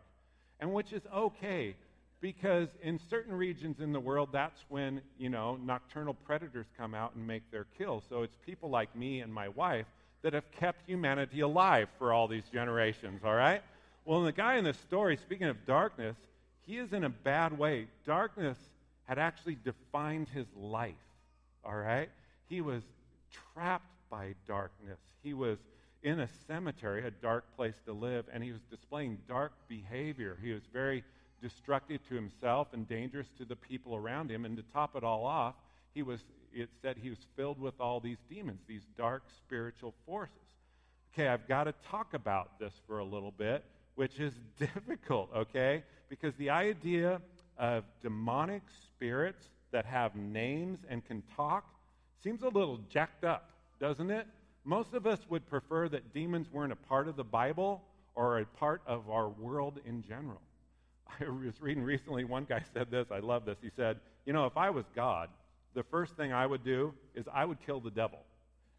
And 0.61 0.75
which 0.75 0.93
is 0.93 1.01
okay, 1.15 1.77
because 2.21 2.69
in 2.83 3.01
certain 3.09 3.33
regions 3.35 3.81
in 3.81 3.95
the 3.95 4.01
world, 4.01 4.29
that's 4.33 4.61
when, 4.69 5.01
you 5.17 5.31
know, 5.31 5.59
nocturnal 5.65 6.13
predators 6.13 6.67
come 6.77 6.95
out 6.95 7.15
and 7.15 7.27
make 7.27 7.51
their 7.51 7.65
kill. 7.79 8.03
So 8.11 8.23
it's 8.23 8.37
people 8.45 8.69
like 8.69 8.95
me 8.95 9.21
and 9.21 9.33
my 9.33 9.49
wife 9.49 9.87
that 10.21 10.35
have 10.35 10.51
kept 10.53 10.87
humanity 10.87 11.41
alive 11.41 11.89
for 11.99 12.13
all 12.13 12.29
these 12.29 12.45
generations, 12.53 13.23
all 13.25 13.35
right? 13.35 13.63
Well, 14.05 14.23
the 14.23 14.33
guy 14.33 14.57
in 14.57 14.65
this 14.65 14.79
story, 14.79 15.17
speaking 15.17 15.47
of 15.47 15.65
darkness, 15.65 16.17
he 16.67 16.79
is 16.79 16.93
in 16.93 17.05
a 17.05 17.09
bad 17.09 17.57
way. 17.57 17.87
Darkness 18.05 18.59
had 19.05 19.19
actually 19.19 19.57
defined 19.65 20.29
his 20.29 20.47
life, 20.57 20.95
all 21.65 21.77
right? 21.77 22.09
He 22.49 22.61
was 22.61 22.83
trapped 23.55 23.87
by 24.11 24.35
darkness. 24.47 24.99
He 25.23 25.35
was 25.35 25.59
in 26.03 26.19
a 26.19 26.29
cemetery, 26.49 27.07
a 27.07 27.11
dark 27.11 27.45
place 27.57 27.77
to 27.87 27.93
live, 27.93 28.27
and 28.33 28.43
he 28.43 28.51
was 28.51 28.61
displaying 28.71 29.19
dark 29.29 29.53
behavior. 29.69 30.37
He 30.43 30.53
was 30.53 30.63
very 30.73 31.05
destructive 31.41 32.01
to 32.09 32.15
himself 32.15 32.69
and 32.73 32.89
dangerous 32.89 33.29
to 33.39 33.45
the 33.45 33.57
people 33.57 33.95
around 33.95 34.31
him. 34.31 34.45
And 34.45 34.57
to 34.57 34.65
top 34.73 34.97
it 34.97 35.05
all 35.05 35.25
off, 35.25 35.55
he 35.95 36.03
was, 36.03 36.21
it 36.53 36.71
said 36.81 36.97
he 37.01 37.11
was 37.11 37.19
filled 37.37 37.61
with 37.61 37.75
all 37.81 38.01
these 38.01 38.19
demons, 38.29 38.61
these 38.67 38.87
dark 38.97 39.23
spiritual 39.39 39.95
forces. 40.07 40.35
Okay, 41.15 41.29
I've 41.29 41.47
got 41.47 41.65
to 41.65 41.75
talk 41.89 42.15
about 42.15 42.59
this 42.59 42.73
for 42.87 42.99
a 42.99 43.05
little 43.05 43.33
bit 43.33 43.65
which 43.95 44.19
is 44.19 44.33
difficult, 44.59 45.31
okay? 45.35 45.83
Because 46.09 46.35
the 46.37 46.51
idea 46.51 47.21
of 47.59 47.85
demonic 48.03 48.63
spirits 48.85 49.47
that 49.71 49.85
have 49.87 50.15
names 50.15 50.79
and 50.89 51.05
can 51.05 51.23
talk 51.37 51.65
seems 52.23 52.43
a 52.43 52.49
little 52.49 52.79
jacked 52.89 53.25
up, 53.25 53.51
doesn't 53.81 54.11
it? 54.11 54.27
Most 54.65 54.95
of 54.95 55.07
us 55.07 55.19
would 55.29 55.49
prefer 55.49 55.89
that 55.89 56.15
demons 56.15 56.47
weren't 56.53 56.73
a 56.73 56.77
part 56.77 57.09
of 57.09 57.17
the 57.17 57.25
Bible 57.25 57.83
or 58.15 58.39
a 58.39 58.45
part 58.45 58.83
of 58.87 59.11
our 59.11 59.29
world 59.29 59.81
in 59.85 60.03
general. 60.03 60.41
I 61.21 61.29
was 61.29 61.61
reading 61.61 61.83
recently, 61.83 62.25
one 62.25 62.45
guy 62.49 62.63
said 62.73 62.91
this, 62.91 63.07
I 63.11 63.19
love 63.19 63.45
this. 63.45 63.57
He 63.61 63.71
said, 63.77 63.99
You 64.25 64.33
know, 64.33 64.47
if 64.47 64.57
I 64.57 64.71
was 64.71 64.85
God, 64.95 65.29
the 65.75 65.83
first 65.83 66.17
thing 66.17 66.33
I 66.33 66.47
would 66.47 66.65
do 66.65 66.93
is 67.15 67.25
I 67.33 67.45
would 67.45 67.59
kill 67.65 67.81
the 67.81 67.91
devil. 67.91 68.21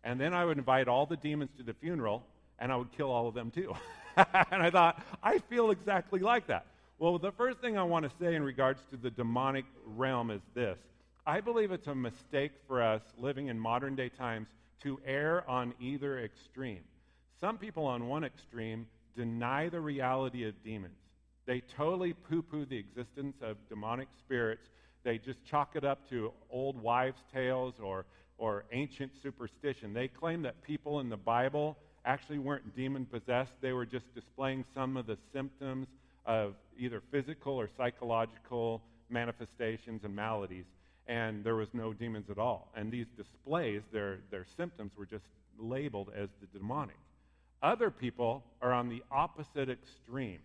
And 0.03 0.19
then 0.19 0.33
I 0.33 0.45
would 0.45 0.57
invite 0.57 0.87
all 0.87 1.05
the 1.05 1.17
demons 1.17 1.51
to 1.57 1.63
the 1.63 1.73
funeral, 1.73 2.23
and 2.59 2.71
I 2.71 2.75
would 2.75 2.91
kill 2.95 3.11
all 3.11 3.27
of 3.27 3.33
them 3.33 3.51
too. 3.51 3.73
and 4.17 4.61
I 4.63 4.69
thought, 4.69 5.01
I 5.21 5.39
feel 5.39 5.71
exactly 5.71 6.19
like 6.19 6.47
that. 6.47 6.65
Well, 6.99 7.19
the 7.19 7.31
first 7.31 7.59
thing 7.59 7.77
I 7.77 7.83
want 7.83 8.05
to 8.05 8.11
say 8.23 8.35
in 8.35 8.43
regards 8.43 8.79
to 8.91 8.97
the 8.97 9.09
demonic 9.09 9.65
realm 9.85 10.31
is 10.31 10.41
this 10.53 10.77
I 11.25 11.41
believe 11.41 11.71
it's 11.71 11.87
a 11.87 11.95
mistake 11.95 12.51
for 12.67 12.81
us 12.81 13.01
living 13.17 13.47
in 13.47 13.59
modern 13.59 13.95
day 13.95 14.09
times 14.09 14.47
to 14.83 14.99
err 15.05 15.49
on 15.49 15.73
either 15.79 16.19
extreme. 16.19 16.83
Some 17.39 17.57
people 17.57 17.85
on 17.85 18.07
one 18.07 18.23
extreme 18.23 18.87
deny 19.15 19.69
the 19.69 19.79
reality 19.79 20.47
of 20.47 20.61
demons. 20.63 20.97
They 21.45 21.61
totally 21.61 22.13
poo 22.13 22.41
poo 22.41 22.65
the 22.65 22.77
existence 22.77 23.37
of 23.41 23.57
demonic 23.69 24.07
spirits. 24.19 24.69
They 25.03 25.17
just 25.17 25.43
chalk 25.45 25.75
it 25.75 25.83
up 25.83 26.09
to 26.09 26.31
old 26.49 26.81
wives' 26.81 27.21
tales 27.33 27.73
or, 27.81 28.05
or 28.37 28.65
ancient 28.71 29.11
superstition. 29.21 29.93
They 29.93 30.07
claim 30.07 30.41
that 30.43 30.61
people 30.63 30.99
in 30.99 31.09
the 31.09 31.17
Bible 31.17 31.77
actually 32.05 32.39
weren't 32.39 32.75
demon 32.75 33.05
possessed. 33.05 33.53
They 33.61 33.73
were 33.73 33.85
just 33.85 34.13
displaying 34.13 34.65
some 34.73 34.97
of 34.97 35.07
the 35.07 35.17
symptoms 35.31 35.87
of 36.25 36.55
either 36.77 37.01
physical 37.11 37.53
or 37.53 37.69
psychological 37.77 38.81
manifestations 39.09 40.03
and 40.03 40.15
maladies. 40.15 40.65
And 41.07 41.43
there 41.43 41.55
was 41.55 41.67
no 41.73 41.93
demons 41.93 42.29
at 42.29 42.37
all. 42.37 42.69
And 42.75 42.91
these 42.91 43.07
displays, 43.17 43.81
their, 43.91 44.19
their 44.31 44.45
symptoms, 44.55 44.93
were 44.97 45.05
just 45.05 45.25
labeled 45.59 46.11
as 46.15 46.29
the 46.39 46.47
demonic. 46.57 46.95
Other 47.61 47.89
people 47.89 48.43
are 48.61 48.73
on 48.73 48.89
the 48.89 49.03
opposite 49.11 49.69
extreme. 49.69 50.39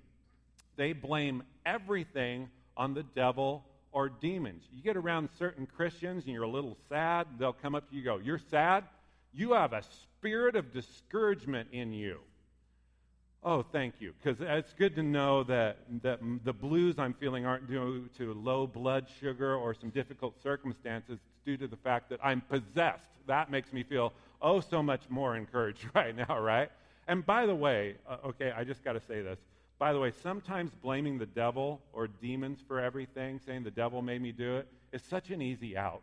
They 0.76 0.92
blame 0.92 1.42
everything 1.66 2.48
on 2.76 2.94
the 2.94 3.02
devil 3.02 3.64
or 3.92 4.08
demons. 4.08 4.62
You 4.72 4.82
get 4.82 4.96
around 4.96 5.28
certain 5.38 5.66
Christians 5.66 6.24
and 6.24 6.32
you're 6.32 6.44
a 6.44 6.48
little 6.48 6.76
sad, 6.88 7.26
they'll 7.38 7.52
come 7.52 7.74
up 7.74 7.88
to 7.90 7.96
you 7.96 8.02
go, 8.02 8.18
You're 8.18 8.40
sad? 8.50 8.84
You 9.38 9.52
have 9.52 9.72
a 9.72 9.84
spirit 9.84 10.56
of 10.56 10.72
discouragement 10.72 11.68
in 11.70 11.92
you. 11.92 12.18
Oh, 13.44 13.62
thank 13.62 14.00
you. 14.00 14.12
Because 14.20 14.40
it's 14.40 14.72
good 14.72 14.96
to 14.96 15.02
know 15.04 15.44
that, 15.44 15.76
that 16.02 16.18
the 16.42 16.52
blues 16.52 16.98
I'm 16.98 17.14
feeling 17.14 17.46
aren't 17.46 17.68
due 17.68 18.08
to 18.18 18.34
low 18.34 18.66
blood 18.66 19.06
sugar 19.20 19.54
or 19.54 19.74
some 19.74 19.90
difficult 19.90 20.42
circumstances. 20.42 21.20
It's 21.24 21.44
due 21.44 21.56
to 21.56 21.68
the 21.68 21.76
fact 21.76 22.10
that 22.10 22.18
I'm 22.20 22.40
possessed. 22.40 23.06
That 23.28 23.48
makes 23.48 23.72
me 23.72 23.84
feel 23.84 24.12
oh 24.42 24.58
so 24.58 24.82
much 24.82 25.02
more 25.08 25.36
encouraged 25.36 25.86
right 25.94 26.16
now, 26.16 26.40
right? 26.40 26.68
And 27.06 27.24
by 27.24 27.46
the 27.46 27.54
way, 27.54 27.94
uh, 28.08 28.16
okay, 28.26 28.50
I 28.50 28.64
just 28.64 28.82
got 28.82 28.94
to 28.94 29.00
say 29.00 29.22
this. 29.22 29.38
By 29.78 29.92
the 29.92 30.00
way, 30.00 30.10
sometimes 30.20 30.72
blaming 30.82 31.16
the 31.16 31.26
devil 31.26 31.80
or 31.92 32.08
demons 32.08 32.58
for 32.66 32.80
everything, 32.80 33.38
saying 33.46 33.62
the 33.62 33.70
devil 33.70 34.02
made 34.02 34.20
me 34.20 34.32
do 34.32 34.56
it, 34.56 34.66
is 34.92 35.02
such 35.08 35.30
an 35.30 35.40
easy 35.40 35.76
out. 35.76 36.02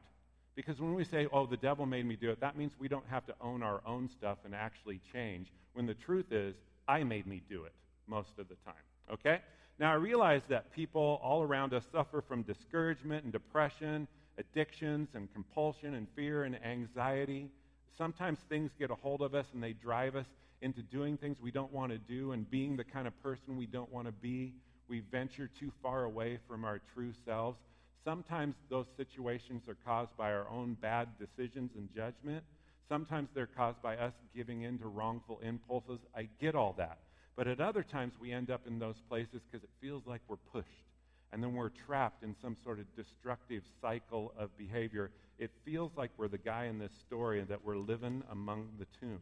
Because 0.55 0.79
when 0.79 0.93
we 0.93 1.03
say, 1.03 1.27
oh, 1.33 1.45
the 1.45 1.57
devil 1.57 1.85
made 1.85 2.05
me 2.05 2.15
do 2.15 2.31
it, 2.31 2.39
that 2.39 2.57
means 2.57 2.71
we 2.79 2.87
don't 2.87 3.05
have 3.09 3.25
to 3.25 3.33
own 3.41 3.61
our 3.61 3.81
own 3.85 4.09
stuff 4.09 4.37
and 4.45 4.55
actually 4.55 5.01
change. 5.11 5.51
When 5.73 5.85
the 5.85 5.93
truth 5.93 6.31
is, 6.31 6.55
I 6.87 7.03
made 7.03 7.27
me 7.27 7.41
do 7.49 7.65
it 7.65 7.73
most 8.07 8.31
of 8.37 8.47
the 8.47 8.55
time. 8.65 8.73
Okay? 9.11 9.41
Now, 9.79 9.91
I 9.91 9.95
realize 9.95 10.41
that 10.47 10.71
people 10.71 11.19
all 11.21 11.43
around 11.43 11.73
us 11.73 11.83
suffer 11.91 12.21
from 12.21 12.43
discouragement 12.43 13.25
and 13.25 13.33
depression, 13.33 14.07
addictions 14.37 15.09
and 15.13 15.31
compulsion 15.33 15.95
and 15.95 16.07
fear 16.15 16.43
and 16.43 16.63
anxiety. 16.63 17.49
Sometimes 17.97 18.39
things 18.47 18.71
get 18.79 18.91
a 18.91 18.95
hold 18.95 19.21
of 19.21 19.35
us 19.35 19.45
and 19.53 19.61
they 19.61 19.73
drive 19.73 20.15
us 20.15 20.27
into 20.61 20.81
doing 20.81 21.17
things 21.17 21.37
we 21.41 21.51
don't 21.51 21.71
want 21.73 21.91
to 21.91 21.97
do 21.97 22.31
and 22.31 22.49
being 22.49 22.77
the 22.77 22.83
kind 22.83 23.07
of 23.07 23.21
person 23.21 23.57
we 23.57 23.65
don't 23.65 23.91
want 23.91 24.07
to 24.07 24.13
be. 24.13 24.53
We 24.87 25.01
venture 25.11 25.49
too 25.59 25.71
far 25.83 26.05
away 26.05 26.39
from 26.47 26.63
our 26.63 26.79
true 26.93 27.11
selves. 27.25 27.59
Sometimes 28.05 28.55
those 28.69 28.85
situations 28.95 29.63
are 29.67 29.77
caused 29.85 30.15
by 30.17 30.31
our 30.31 30.47
own 30.49 30.75
bad 30.81 31.09
decisions 31.19 31.71
and 31.75 31.89
judgment. 31.93 32.43
Sometimes 32.87 33.29
they're 33.33 33.47
caused 33.47 33.81
by 33.81 33.97
us 33.97 34.13
giving 34.35 34.61
in 34.61 34.77
to 34.79 34.87
wrongful 34.87 35.39
impulses. 35.43 35.99
I 36.15 36.29
get 36.39 36.55
all 36.55 36.73
that. 36.77 36.99
But 37.35 37.47
at 37.47 37.59
other 37.59 37.83
times, 37.83 38.13
we 38.21 38.31
end 38.31 38.51
up 38.51 38.67
in 38.67 38.79
those 38.79 39.01
places 39.09 39.41
because 39.51 39.63
it 39.63 39.71
feels 39.81 40.03
like 40.05 40.21
we're 40.27 40.37
pushed. 40.53 40.85
and 41.31 41.43
then 41.43 41.53
we're 41.53 41.71
trapped 41.85 42.23
in 42.23 42.35
some 42.41 42.55
sort 42.63 42.79
of 42.79 42.85
destructive 42.95 43.63
cycle 43.81 44.33
of 44.37 44.55
behavior, 44.57 45.11
it 45.37 45.51
feels 45.65 45.91
like 45.97 46.11
we're 46.17 46.29
the 46.29 46.37
guy 46.37 46.65
in 46.65 46.79
this 46.79 46.91
story 47.05 47.39
and 47.41 47.49
that 47.49 47.63
we're 47.65 47.77
living 47.77 48.23
among 48.31 48.69
the 48.79 48.85
tombs. 49.01 49.19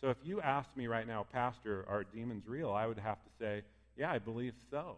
So 0.00 0.10
if 0.10 0.16
you 0.24 0.40
asked 0.40 0.76
me 0.76 0.86
right 0.88 1.06
now, 1.06 1.26
Pastor, 1.32 1.84
are 1.88 2.04
demons 2.04 2.44
real? 2.48 2.70
I 2.72 2.86
would 2.86 2.98
have 2.98 3.22
to 3.22 3.30
say, 3.38 3.62
yeah, 3.96 4.10
I 4.10 4.18
believe 4.18 4.54
so. 4.70 4.96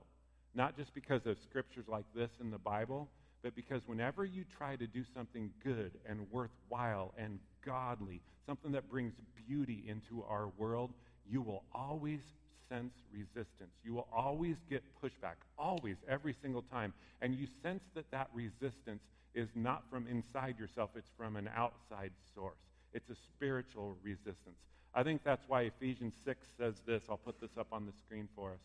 Not 0.55 0.77
just 0.77 0.95
because 0.95 1.27
of 1.27 1.37
scriptures 1.39 1.85
like 1.89 2.05
this 2.15 2.31
in 2.41 2.51
the 2.51 2.59
Bible, 2.59 3.09
but 3.43 3.55
because 3.55 3.83
whenever 3.87 4.25
you 4.25 4.45
try 4.57 4.77
to 4.77 4.87
do 4.87 5.05
something 5.15 5.51
good 5.65 5.93
and 6.07 6.27
worthwhile 6.31 7.15
and 7.17 7.39
godly, 7.65 8.21
something 8.47 8.73
that 8.73 8.91
brings 8.91 9.15
beauty 9.49 9.85
into 9.87 10.25
our 10.29 10.49
world, 10.59 10.93
you 11.29 11.41
will 11.41 11.65
always 11.73 12.21
sense 12.69 12.93
resistance. 13.13 13.73
You 13.85 13.95
will 13.95 14.09
always 14.13 14.57
get 14.69 14.83
pushback, 15.03 15.37
always, 15.59 15.97
every 16.09 16.35
single 16.43 16.63
time. 16.63 16.93
And 17.23 17.35
you 17.35 17.47
sense 17.63 17.83
that 17.95 18.11
that 18.11 18.29
resistance 18.35 19.03
is 19.35 19.49
not 19.55 19.85
from 19.91 20.07
inside 20.07 20.59
yourself, 20.59 20.91
it's 20.97 21.11
from 21.17 21.37
an 21.37 21.49
outside 21.55 22.13
source. 22.35 22.59
It's 22.93 23.09
a 23.11 23.15
spiritual 23.15 23.97
resistance. 24.03 24.57
I 24.95 25.05
think 25.05 25.23
that's 25.25 25.45
why 25.47 25.63
Ephesians 25.63 26.15
6 26.25 26.47
says 26.59 26.75
this. 26.87 27.03
I'll 27.09 27.17
put 27.17 27.41
this 27.41 27.57
up 27.59 27.69
on 27.73 27.87
the 27.87 27.93
screen 27.93 28.29
for 28.35 28.51
us. 28.51 28.59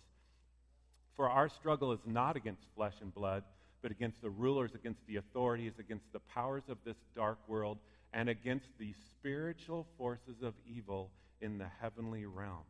For 1.15 1.29
our 1.29 1.47
struggle 1.47 1.93
is 1.93 1.99
not 2.05 2.35
against 2.35 2.63
flesh 2.75 2.95
and 3.01 3.13
blood, 3.13 3.43
but 3.81 3.91
against 3.91 4.21
the 4.21 4.29
rulers, 4.29 4.71
against 4.75 5.05
the 5.07 5.17
authorities, 5.17 5.73
against 5.79 6.11
the 6.11 6.19
powers 6.19 6.63
of 6.69 6.77
this 6.83 6.97
dark 7.15 7.37
world, 7.47 7.77
and 8.13 8.29
against 8.29 8.67
the 8.79 8.93
spiritual 9.05 9.87
forces 9.97 10.41
of 10.41 10.53
evil 10.65 11.11
in 11.41 11.57
the 11.57 11.67
heavenly 11.81 12.25
realms. 12.25 12.65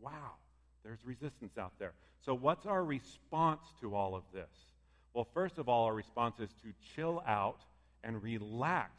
Wow, 0.00 0.32
there's 0.84 0.98
resistance 1.04 1.56
out 1.58 1.72
there. 1.78 1.92
So, 2.24 2.34
what's 2.34 2.66
our 2.66 2.84
response 2.84 3.62
to 3.80 3.94
all 3.94 4.14
of 4.14 4.24
this? 4.32 4.50
Well, 5.14 5.26
first 5.32 5.58
of 5.58 5.68
all, 5.68 5.86
our 5.86 5.94
response 5.94 6.40
is 6.40 6.50
to 6.62 6.72
chill 6.94 7.22
out 7.26 7.60
and 8.04 8.22
relax. 8.22 8.90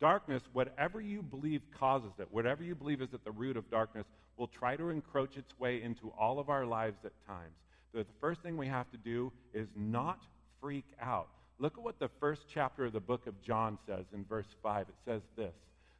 Darkness, 0.00 0.42
whatever 0.52 1.00
you 1.00 1.22
believe 1.22 1.62
causes 1.78 2.12
it, 2.18 2.28
whatever 2.30 2.62
you 2.62 2.74
believe 2.74 3.00
is 3.00 3.14
at 3.14 3.24
the 3.24 3.30
root 3.30 3.56
of 3.56 3.70
darkness, 3.70 4.06
will 4.36 4.48
try 4.48 4.76
to 4.76 4.90
encroach 4.90 5.36
its 5.36 5.58
way 5.58 5.82
into 5.82 6.12
all 6.18 6.38
of 6.38 6.50
our 6.50 6.66
lives 6.66 6.98
at 7.04 7.12
times. 7.26 7.63
The 7.94 8.04
first 8.20 8.40
thing 8.42 8.56
we 8.56 8.66
have 8.66 8.90
to 8.90 8.96
do 8.96 9.32
is 9.52 9.68
not 9.76 10.18
freak 10.60 10.86
out. 11.00 11.28
Look 11.60 11.78
at 11.78 11.84
what 11.84 12.00
the 12.00 12.10
first 12.18 12.42
chapter 12.52 12.86
of 12.86 12.92
the 12.92 12.98
book 12.98 13.28
of 13.28 13.40
John 13.40 13.78
says 13.86 14.04
in 14.12 14.24
verse 14.24 14.48
5. 14.64 14.88
It 14.88 14.94
says 15.04 15.22
this 15.36 15.54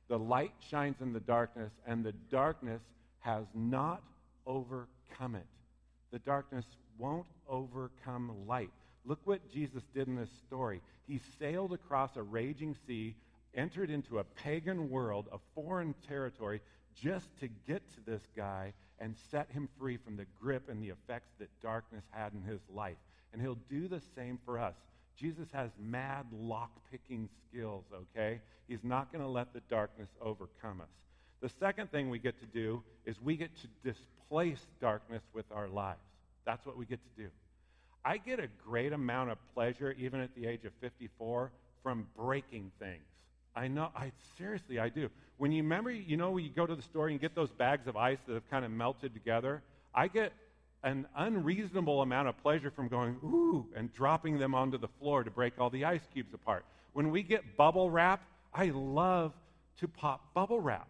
The 0.08 0.18
light 0.18 0.52
shines 0.70 0.96
in 1.00 1.12
the 1.12 1.20
darkness, 1.20 1.70
and 1.86 2.04
the 2.04 2.14
darkness 2.30 2.82
has 3.20 3.44
not 3.54 4.02
overcome 4.44 5.36
it. 5.36 5.46
The 6.10 6.18
darkness 6.18 6.64
won't 6.98 7.28
overcome 7.48 8.32
light. 8.48 8.70
Look 9.04 9.20
what 9.24 9.48
Jesus 9.52 9.84
did 9.94 10.08
in 10.08 10.16
this 10.16 10.30
story. 10.46 10.80
He 11.06 11.20
sailed 11.38 11.72
across 11.72 12.16
a 12.16 12.22
raging 12.22 12.74
sea, 12.86 13.14
entered 13.54 13.90
into 13.90 14.18
a 14.18 14.24
pagan 14.24 14.90
world, 14.90 15.28
a 15.32 15.38
foreign 15.54 15.94
territory, 16.08 16.60
just 17.00 17.28
to 17.38 17.48
get 17.68 17.82
to 17.94 18.00
this 18.04 18.22
guy 18.36 18.72
and 19.04 19.14
set 19.30 19.50
him 19.50 19.68
free 19.78 19.98
from 19.98 20.16
the 20.16 20.24
grip 20.40 20.70
and 20.70 20.82
the 20.82 20.88
effects 20.88 21.28
that 21.38 21.50
darkness 21.60 22.04
had 22.10 22.32
in 22.32 22.40
his 22.40 22.62
life. 22.74 22.96
And 23.34 23.42
he'll 23.42 23.58
do 23.68 23.86
the 23.86 24.00
same 24.16 24.38
for 24.46 24.58
us. 24.58 24.74
Jesus 25.14 25.46
has 25.52 25.70
mad 25.78 26.24
lock 26.32 26.70
picking 26.90 27.28
skills, 27.46 27.84
okay? 27.92 28.40
He's 28.66 28.82
not 28.82 29.12
going 29.12 29.22
to 29.22 29.28
let 29.28 29.52
the 29.52 29.60
darkness 29.68 30.08
overcome 30.22 30.80
us. 30.80 30.88
The 31.42 31.50
second 31.60 31.92
thing 31.92 32.08
we 32.08 32.18
get 32.18 32.40
to 32.40 32.46
do 32.46 32.82
is 33.04 33.20
we 33.20 33.36
get 33.36 33.50
to 33.56 33.92
displace 33.92 34.66
darkness 34.80 35.22
with 35.34 35.44
our 35.52 35.68
lives. 35.68 36.00
That's 36.46 36.64
what 36.64 36.78
we 36.78 36.86
get 36.86 37.00
to 37.02 37.22
do. 37.24 37.28
I 38.06 38.16
get 38.16 38.40
a 38.40 38.48
great 38.66 38.94
amount 38.94 39.30
of 39.30 39.38
pleasure, 39.52 39.94
even 39.98 40.20
at 40.20 40.34
the 40.34 40.46
age 40.46 40.64
of 40.64 40.72
54, 40.80 41.50
from 41.82 42.06
breaking 42.16 42.72
things. 42.78 43.04
I 43.56 43.68
know, 43.68 43.90
I 43.96 44.12
seriously, 44.36 44.78
I 44.78 44.88
do. 44.88 45.08
When 45.36 45.52
you 45.52 45.62
remember, 45.62 45.90
you 45.90 46.16
know, 46.16 46.32
when 46.32 46.44
you 46.44 46.50
go 46.50 46.66
to 46.66 46.74
the 46.74 46.82
store 46.82 47.08
and 47.08 47.20
get 47.20 47.34
those 47.34 47.50
bags 47.50 47.86
of 47.86 47.96
ice 47.96 48.18
that 48.26 48.34
have 48.34 48.48
kind 48.50 48.64
of 48.64 48.70
melted 48.70 49.14
together, 49.14 49.62
I 49.94 50.08
get 50.08 50.32
an 50.82 51.06
unreasonable 51.16 52.02
amount 52.02 52.28
of 52.28 52.40
pleasure 52.42 52.70
from 52.70 52.88
going, 52.88 53.16
ooh, 53.24 53.66
and 53.74 53.92
dropping 53.92 54.38
them 54.38 54.54
onto 54.54 54.76
the 54.76 54.88
floor 55.00 55.24
to 55.24 55.30
break 55.30 55.54
all 55.58 55.70
the 55.70 55.84
ice 55.84 56.02
cubes 56.12 56.34
apart. 56.34 56.64
When 56.92 57.10
we 57.10 57.22
get 57.22 57.56
bubble 57.56 57.90
wrap, 57.90 58.22
I 58.52 58.66
love 58.66 59.32
to 59.80 59.88
pop 59.88 60.32
bubble 60.34 60.60
wrap. 60.60 60.88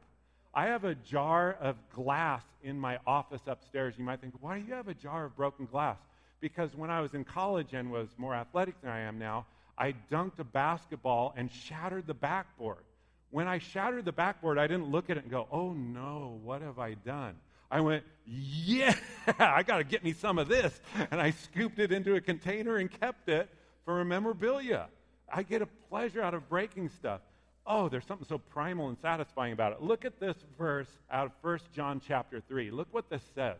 I 0.52 0.66
have 0.66 0.85
a 0.85 0.94
jar 0.94 1.56
of 1.61 1.76
glass 1.92 2.42
in 2.62 2.78
my 2.78 2.99
office 3.06 3.40
upstairs. 3.47 3.94
You 3.99 4.04
might 4.04 4.21
think, 4.21 4.35
why 4.40 4.59
do 4.59 4.66
you 4.66 4.75
have 4.75 4.88
a 4.88 4.94
jar 4.94 5.25
of 5.25 5.37
broken 5.37 5.66
glass? 5.66 5.97
Because 6.40 6.75
when 6.75 6.90
I 6.90 7.00
was 7.00 7.14
in 7.14 7.25
college 7.25 7.73
and 7.73 7.90
was 7.90 8.09
more 8.18 8.35
athletic 8.35 8.80
than 8.83 8.90
I 8.90 9.00
am 9.00 9.18
now, 9.18 9.47
I 9.76 9.95
dunked 10.11 10.38
a 10.38 10.45
basketball 10.45 11.35
and 11.37 11.50
shattered 11.50 12.07
the 12.07 12.14
backboard. 12.14 12.85
When 13.31 13.49
I 13.49 13.59
shattered 13.59 14.04
the 14.04 14.12
backboard, 14.12 14.59
I 14.59 14.66
didn't 14.66 14.90
look 14.90 15.11
at 15.11 15.16
it 15.16 15.25
and 15.25 15.31
go, 15.31 15.49
oh 15.50 15.73
no, 15.73 16.38
what 16.45 16.62
have 16.62 16.78
I 16.78 16.95
done? 16.95 17.35
I 17.71 17.81
went, 17.81 18.04
yeah, 18.26 18.95
I 19.38 19.64
got 19.64 19.78
to 19.78 19.85
get 19.85 20.04
me 20.04 20.12
some 20.12 20.38
of 20.38 20.49
this. 20.49 20.81
And 21.11 21.21
I 21.21 21.33
scooped 21.33 21.81
it 21.81 21.90
into 21.90 22.14
a 22.14 22.21
container 22.21 22.76
and 22.76 22.88
kept 22.88 23.28
it 23.28 23.49
for 23.85 24.00
a 24.00 24.04
memorabilia. 24.04 24.87
I 25.33 25.43
get 25.43 25.62
a 25.62 25.66
pleasure 25.90 26.23
out 26.23 26.35
of 26.35 26.49
breaking 26.49 26.90
stuff. 26.90 27.21
Oh, 27.66 27.88
there's 27.88 28.04
something 28.04 28.28
so 28.28 28.38
primal 28.38 28.88
and 28.88 28.99
satisfying 29.00 29.52
about 29.52 29.73
it. 29.73 29.83
Look 29.83 30.04
at 30.04 30.21
this 30.21 30.37
verse 30.59 30.88
out 31.11 31.26
of 31.26 31.33
1 31.40 31.59
John 31.75 32.00
chapter 32.07 32.40
3. 32.47 32.71
Look 32.71 32.88
what 32.93 33.09
this 33.09 33.23
says. 33.35 33.57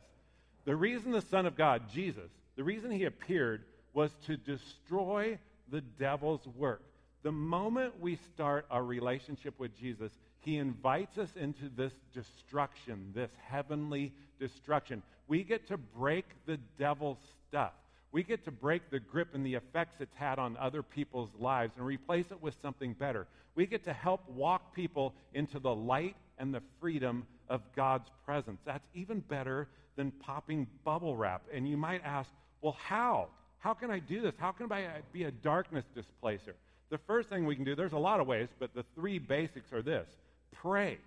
The 0.67 0.77
reason 0.77 1.11
the 1.11 1.23
Son 1.23 1.47
of 1.47 1.57
God, 1.57 1.83
Jesus, 1.93 2.31
the 2.57 2.65
reason 2.65 2.91
he 2.91 3.05
appeared 3.05 3.65
was 3.93 4.11
to 4.27 4.37
destroy 4.37 5.39
the 5.71 5.81
devil's 5.81 6.47
work. 6.57 6.83
The 7.23 7.33
moment 7.33 8.01
we 8.01 8.19
start 8.35 8.67
our 8.71 8.85
relationship 8.85 9.59
with 9.59 9.77
Jesus, 9.79 10.13
he 10.41 10.59
invites 10.59 11.17
us 11.17 11.31
into 11.37 11.71
this 11.75 11.93
destruction, 12.13 13.13
this 13.15 13.31
heavenly 13.49 14.13
destruction. 14.39 15.03
We 15.27 15.43
get 15.43 15.67
to 15.69 15.79
break 15.79 16.27
the 16.47 16.59
devil's 16.79 17.19
stuff. 17.49 17.73
We 18.13 18.23
get 18.23 18.45
to 18.45 18.51
break 18.51 18.91
the 18.91 19.01
grip 19.01 19.29
and 19.35 19.45
the 19.45 19.55
effects 19.55 19.97
it's 20.01 20.15
had 20.15 20.39
on 20.39 20.57
other 20.59 20.83
people's 20.83 21.31
lives 21.39 21.73
and 21.77 21.87
replace 21.87 22.27
it 22.31 22.43
with 22.43 22.55
something 22.63 22.93
better. 22.93 23.27
We 23.55 23.67
get 23.67 23.85
to 23.85 23.93
help 23.93 24.29
walk 24.29 24.75
people 24.75 25.15
into 25.33 25.59
the 25.59 25.75
light 25.75 26.17
and 26.39 26.55
the 26.55 26.63
freedom 26.81 27.27
of 27.49 27.63
God's 27.75 28.09
presence. 28.25 28.61
That's 28.65 28.87
even 28.95 29.21
better 29.21 29.69
than 29.97 30.11
popping 30.11 30.67
bubble 30.85 31.17
wrap. 31.17 31.43
And 31.53 31.69
you 31.69 31.77
might 31.77 32.03
ask, 32.05 32.29
well, 32.61 32.77
how? 32.79 33.29
How 33.65 33.73
can 33.73 33.91
I 33.91 33.99
do 33.99 34.21
this? 34.21 34.35
How 34.37 34.53
can 34.53 34.71
I 34.71 34.89
be 35.11 35.25
a 35.25 35.31
darkness 35.31 35.87
displacer? 35.95 36.55
The 36.91 36.99
first 36.99 37.31
thing 37.31 37.47
we 37.47 37.57
can 37.57 37.65
do, 37.65 37.75
there's 37.75 37.95
a 37.95 37.99
lot 37.99 38.21
of 38.21 38.27
ways, 38.27 38.49
but 38.59 38.75
the 38.75 38.85
three 38.95 39.19
basics 39.19 39.73
are 39.73 39.81
this 39.81 40.07
pray. 40.53 40.99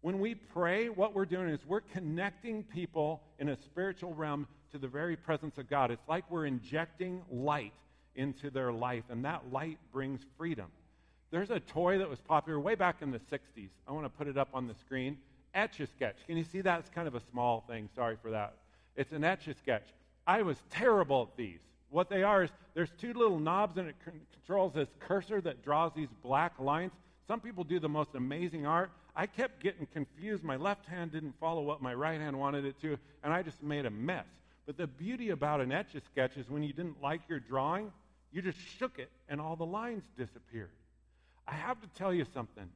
When 0.00 0.18
we 0.18 0.34
pray, 0.34 0.88
what 0.88 1.14
we're 1.14 1.24
doing 1.24 1.50
is 1.50 1.60
we're 1.64 1.82
connecting 1.82 2.64
people 2.64 3.22
in 3.38 3.48
a 3.48 3.56
spiritual 3.56 4.12
realm 4.12 4.48
to 4.72 4.78
the 4.78 4.88
very 4.88 5.14
presence 5.14 5.56
of 5.56 5.70
God. 5.70 5.92
It's 5.92 6.08
like 6.08 6.28
we're 6.28 6.46
injecting 6.46 7.22
light 7.30 7.72
into 8.16 8.50
their 8.50 8.72
life, 8.72 9.04
and 9.08 9.24
that 9.24 9.52
light 9.52 9.78
brings 9.92 10.20
freedom. 10.36 10.66
There's 11.30 11.50
a 11.50 11.60
toy 11.60 11.98
that 11.98 12.10
was 12.10 12.18
popular 12.18 12.58
way 12.58 12.74
back 12.74 13.02
in 13.02 13.12
the 13.12 13.20
60s. 13.20 13.68
I 13.86 13.92
want 13.92 14.04
to 14.04 14.10
put 14.10 14.26
it 14.26 14.36
up 14.36 14.48
on 14.52 14.66
the 14.66 14.74
screen. 14.84 15.16
Etch 15.54 15.78
a 15.78 15.86
sketch. 15.86 16.16
Can 16.26 16.38
you 16.38 16.44
see 16.44 16.60
that? 16.60 16.80
It's 16.80 16.90
kind 16.90 17.06
of 17.06 17.14
a 17.14 17.22
small 17.30 17.62
thing. 17.68 17.88
Sorry 17.94 18.16
for 18.20 18.32
that. 18.32 18.54
It's 18.96 19.12
an 19.12 19.22
etch 19.22 19.46
a 19.46 19.54
sketch. 19.54 19.86
I 20.26 20.42
was 20.42 20.56
terrible 20.70 21.28
at 21.30 21.36
these. 21.36 21.60
What 21.94 22.08
they 22.08 22.24
are 22.24 22.42
is 22.42 22.50
there's 22.74 22.90
two 23.00 23.12
little 23.12 23.38
knobs 23.38 23.78
and 23.78 23.88
it 23.88 23.94
controls 24.32 24.72
this 24.72 24.88
cursor 24.98 25.40
that 25.42 25.62
draws 25.62 25.92
these 25.94 26.08
black 26.24 26.58
lines. 26.58 26.90
Some 27.28 27.38
people 27.38 27.62
do 27.62 27.78
the 27.78 27.88
most 27.88 28.16
amazing 28.16 28.66
art. 28.66 28.90
I 29.14 29.26
kept 29.26 29.62
getting 29.62 29.86
confused. 29.86 30.42
My 30.42 30.56
left 30.56 30.86
hand 30.86 31.12
didn't 31.12 31.38
follow 31.38 31.62
what 31.62 31.80
my 31.80 31.94
right 31.94 32.20
hand 32.20 32.36
wanted 32.36 32.64
it 32.64 32.80
to, 32.80 32.98
and 33.22 33.32
I 33.32 33.42
just 33.42 33.62
made 33.62 33.86
a 33.86 33.90
mess. 33.90 34.24
But 34.66 34.76
the 34.76 34.88
beauty 34.88 35.30
about 35.30 35.60
an 35.60 35.70
etch 35.70 35.94
a 35.94 36.00
sketch 36.00 36.36
is 36.36 36.50
when 36.50 36.64
you 36.64 36.72
didn't 36.72 37.00
like 37.00 37.20
your 37.28 37.38
drawing, 37.38 37.92
you 38.32 38.42
just 38.42 38.58
shook 38.76 38.98
it 38.98 39.10
and 39.28 39.40
all 39.40 39.54
the 39.54 39.64
lines 39.64 40.02
disappeared. 40.18 40.72
I 41.46 41.54
have 41.54 41.80
to 41.80 41.86
tell 41.96 42.12
you 42.12 42.26
something. 42.34 42.68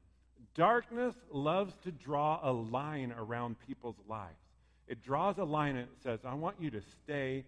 Darkness 0.54 1.16
loves 1.32 1.74
to 1.82 1.90
draw 1.90 2.38
a 2.40 2.52
line 2.52 3.12
around 3.18 3.56
people's 3.66 3.98
lives. 4.08 4.38
It 4.86 5.02
draws 5.02 5.38
a 5.38 5.44
line 5.44 5.74
and 5.74 5.88
it 5.88 6.02
says, 6.04 6.20
I 6.24 6.34
want 6.34 6.54
you 6.60 6.70
to 6.70 6.82
stay 7.02 7.44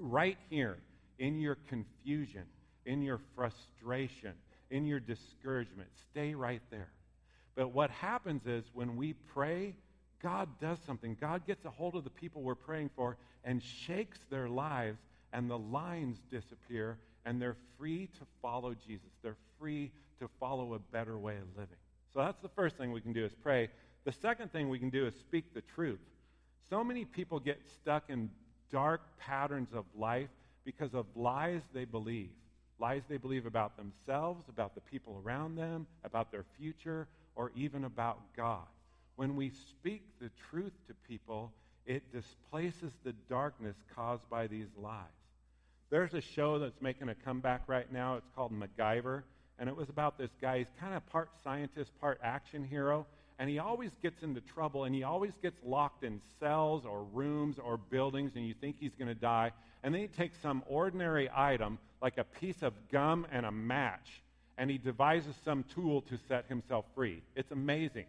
right 0.00 0.36
here 0.50 0.78
in 1.18 1.40
your 1.40 1.56
confusion, 1.68 2.44
in 2.86 3.02
your 3.02 3.20
frustration, 3.34 4.32
in 4.70 4.86
your 4.86 5.00
discouragement. 5.00 5.88
Stay 6.10 6.34
right 6.34 6.62
there. 6.70 6.90
But 7.54 7.72
what 7.72 7.90
happens 7.90 8.46
is 8.46 8.64
when 8.72 8.96
we 8.96 9.12
pray, 9.12 9.74
God 10.22 10.48
does 10.60 10.78
something. 10.86 11.16
God 11.20 11.46
gets 11.46 11.64
a 11.64 11.70
hold 11.70 11.94
of 11.96 12.04
the 12.04 12.10
people 12.10 12.42
we're 12.42 12.54
praying 12.54 12.90
for 12.94 13.16
and 13.44 13.62
shakes 13.62 14.18
their 14.30 14.48
lives, 14.48 14.98
and 15.32 15.50
the 15.50 15.58
lines 15.58 16.18
disappear, 16.30 16.98
and 17.24 17.40
they're 17.40 17.56
free 17.76 18.08
to 18.18 18.26
follow 18.42 18.74
Jesus. 18.74 19.10
They're 19.22 19.36
free 19.58 19.92
to 20.20 20.28
follow 20.40 20.74
a 20.74 20.78
better 20.78 21.18
way 21.18 21.36
of 21.36 21.56
living. 21.56 21.76
So 22.12 22.20
that's 22.20 22.40
the 22.40 22.48
first 22.48 22.76
thing 22.76 22.92
we 22.92 23.00
can 23.00 23.12
do 23.12 23.24
is 23.24 23.32
pray. 23.42 23.68
The 24.04 24.12
second 24.12 24.52
thing 24.52 24.68
we 24.68 24.78
can 24.78 24.90
do 24.90 25.06
is 25.06 25.14
speak 25.14 25.54
the 25.54 25.62
truth. 25.74 26.00
So 26.68 26.82
many 26.82 27.04
people 27.04 27.38
get 27.38 27.60
stuck 27.80 28.04
in 28.08 28.30
dark 28.70 29.02
patterns 29.18 29.68
of 29.72 29.84
life 29.96 30.30
because 30.68 30.92
of 30.92 31.06
lies 31.16 31.62
they 31.72 31.86
believe. 31.86 32.28
Lies 32.78 33.00
they 33.08 33.16
believe 33.16 33.46
about 33.46 33.78
themselves, 33.78 34.44
about 34.50 34.74
the 34.74 34.82
people 34.82 35.18
around 35.24 35.56
them, 35.56 35.86
about 36.04 36.30
their 36.30 36.44
future, 36.58 37.08
or 37.36 37.50
even 37.56 37.84
about 37.84 38.18
God. 38.36 38.66
When 39.16 39.34
we 39.34 39.48
speak 39.48 40.02
the 40.20 40.28
truth 40.50 40.74
to 40.86 40.94
people, 41.08 41.54
it 41.86 42.12
displaces 42.12 42.92
the 43.02 43.14
darkness 43.30 43.76
caused 43.96 44.28
by 44.28 44.46
these 44.46 44.66
lies. 44.76 45.06
There's 45.88 46.12
a 46.12 46.20
show 46.20 46.58
that's 46.58 46.82
making 46.82 47.08
a 47.08 47.14
comeback 47.14 47.62
right 47.66 47.90
now. 47.90 48.16
It's 48.16 48.28
called 48.36 48.52
MacGyver. 48.52 49.22
And 49.58 49.70
it 49.70 49.74
was 49.74 49.88
about 49.88 50.18
this 50.18 50.32
guy. 50.38 50.58
He's 50.58 50.66
kind 50.78 50.94
of 50.94 51.04
part 51.06 51.30
scientist, 51.42 51.98
part 51.98 52.20
action 52.22 52.62
hero. 52.62 53.06
And 53.38 53.48
he 53.48 53.58
always 53.58 53.92
gets 54.02 54.22
into 54.22 54.40
trouble 54.40 54.84
and 54.84 54.94
he 54.94 55.04
always 55.04 55.32
gets 55.40 55.56
locked 55.64 56.02
in 56.02 56.20
cells 56.40 56.84
or 56.84 57.04
rooms 57.12 57.56
or 57.58 57.76
buildings 57.76 58.32
and 58.34 58.46
you 58.46 58.54
think 58.60 58.76
he's 58.80 58.94
going 58.98 59.08
to 59.08 59.14
die. 59.14 59.52
And 59.82 59.94
then 59.94 60.02
he 60.02 60.08
takes 60.08 60.38
some 60.40 60.62
ordinary 60.66 61.30
item, 61.32 61.78
like 62.02 62.18
a 62.18 62.24
piece 62.24 62.62
of 62.62 62.72
gum 62.90 63.26
and 63.30 63.46
a 63.46 63.52
match, 63.52 64.22
and 64.56 64.68
he 64.68 64.76
devises 64.76 65.36
some 65.44 65.64
tool 65.72 66.02
to 66.02 66.18
set 66.26 66.46
himself 66.48 66.84
free. 66.96 67.22
It's 67.36 67.52
amazing. 67.52 68.06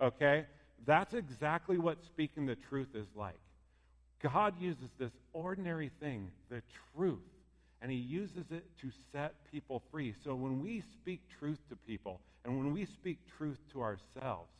Okay? 0.00 0.46
That's 0.86 1.12
exactly 1.12 1.76
what 1.76 2.02
speaking 2.06 2.46
the 2.46 2.56
truth 2.56 2.88
is 2.94 3.06
like. 3.14 3.38
God 4.22 4.54
uses 4.60 4.88
this 4.98 5.12
ordinary 5.32 5.90
thing, 6.00 6.30
the 6.50 6.62
truth, 6.94 7.18
and 7.82 7.90
he 7.90 7.98
uses 7.98 8.44
it 8.50 8.64
to 8.80 8.90
set 9.12 9.34
people 9.50 9.82
free. 9.90 10.14
So 10.24 10.34
when 10.34 10.62
we 10.62 10.82
speak 11.00 11.20
truth 11.38 11.58
to 11.68 11.76
people 11.76 12.20
and 12.44 12.56
when 12.56 12.72
we 12.72 12.86
speak 12.86 13.18
truth 13.36 13.58
to 13.72 13.82
ourselves, 13.82 14.50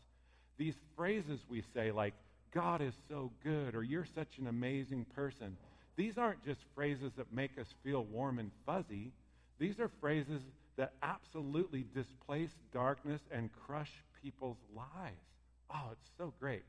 these 0.60 0.76
phrases 0.94 1.40
we 1.48 1.62
say 1.72 1.90
like, 1.90 2.12
God 2.52 2.82
is 2.82 2.92
so 3.08 3.30
good 3.42 3.74
or 3.74 3.82
you're 3.82 4.06
such 4.14 4.36
an 4.38 4.46
amazing 4.46 5.06
person, 5.16 5.56
these 5.96 6.18
aren't 6.18 6.44
just 6.44 6.60
phrases 6.74 7.12
that 7.16 7.32
make 7.32 7.58
us 7.58 7.66
feel 7.82 8.04
warm 8.04 8.38
and 8.38 8.50
fuzzy. 8.66 9.10
These 9.58 9.80
are 9.80 9.90
phrases 10.02 10.42
that 10.76 10.92
absolutely 11.02 11.86
displace 11.94 12.50
darkness 12.74 13.22
and 13.32 13.48
crush 13.64 13.90
people's 14.22 14.58
lives. 14.76 15.24
Oh, 15.72 15.88
it's 15.92 16.10
so 16.18 16.34
great. 16.38 16.62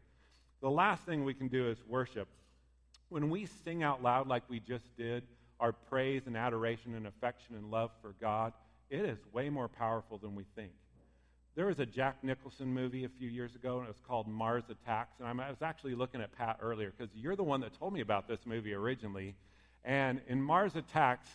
The 0.62 0.70
last 0.70 1.04
thing 1.04 1.26
we 1.26 1.34
can 1.34 1.50
do 1.50 1.70
is 1.70 1.78
worship. 1.86 2.30
When 3.10 3.30
we 3.30 3.46
sing 3.66 3.84
out 3.84 4.02
loud 4.02 4.26
like 4.26 4.44
we 4.50 4.62
just 4.62 4.86
did, 4.98 5.24
our 5.60 5.74
praise 5.74 6.24
and 6.28 6.38
adoration 6.38 6.96
and 6.96 7.08
affection 7.08 7.56
and 7.56 7.70
love 7.70 7.92
for 8.02 8.16
God, 8.22 8.54
it 8.90 9.04
is 9.04 9.18
way 9.34 9.50
more 9.50 9.68
powerful 9.68 10.18
than 10.18 10.34
we 10.34 10.46
think. 10.56 10.72
There 11.54 11.66
was 11.66 11.80
a 11.80 11.86
Jack 11.86 12.24
Nicholson 12.24 12.74
movie 12.74 13.04
a 13.04 13.10
few 13.10 13.28
years 13.28 13.56
ago, 13.56 13.80
and 13.80 13.86
it 13.86 13.90
was 13.90 14.02
called 14.08 14.26
Mars 14.26 14.64
Attacks. 14.70 15.20
And 15.20 15.28
I 15.28 15.50
was 15.50 15.62
actually 15.62 15.96
looking 15.96 16.22
at 16.22 16.32
Pat 16.38 16.60
earlier 16.62 16.94
because 16.98 17.14
you're 17.14 17.36
the 17.36 17.44
one 17.44 17.60
that 17.60 17.78
told 17.78 17.92
me 17.92 18.00
about 18.00 18.26
this 18.26 18.40
movie 18.46 18.74
originally. 18.74 19.36
And 19.84 20.22
in 20.30 20.42
Mars 20.42 20.78
Attacks, 20.78 21.28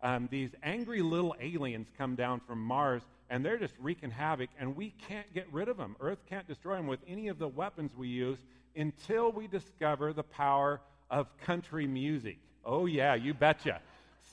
um, 0.00 0.28
these 0.30 0.50
angry 0.62 1.02
little 1.02 1.34
aliens 1.40 1.88
come 1.98 2.14
down 2.14 2.40
from 2.46 2.60
Mars, 2.60 3.02
and 3.28 3.44
they're 3.44 3.58
just 3.58 3.74
wreaking 3.80 4.12
havoc, 4.12 4.50
and 4.60 4.76
we 4.76 4.94
can't 5.08 5.32
get 5.34 5.52
rid 5.52 5.68
of 5.68 5.76
them. 5.76 5.96
Earth 5.98 6.20
can't 6.30 6.46
destroy 6.46 6.76
them 6.76 6.86
with 6.86 7.00
any 7.08 7.26
of 7.26 7.40
the 7.40 7.48
weapons 7.48 7.90
we 7.96 8.06
use 8.06 8.38
until 8.76 9.32
we 9.32 9.48
discover 9.48 10.12
the 10.12 10.22
power 10.22 10.80
of 11.10 11.26
country 11.38 11.88
music. 11.88 12.38
Oh, 12.64 12.86
yeah, 12.86 13.16
you 13.16 13.34
betcha. 13.34 13.80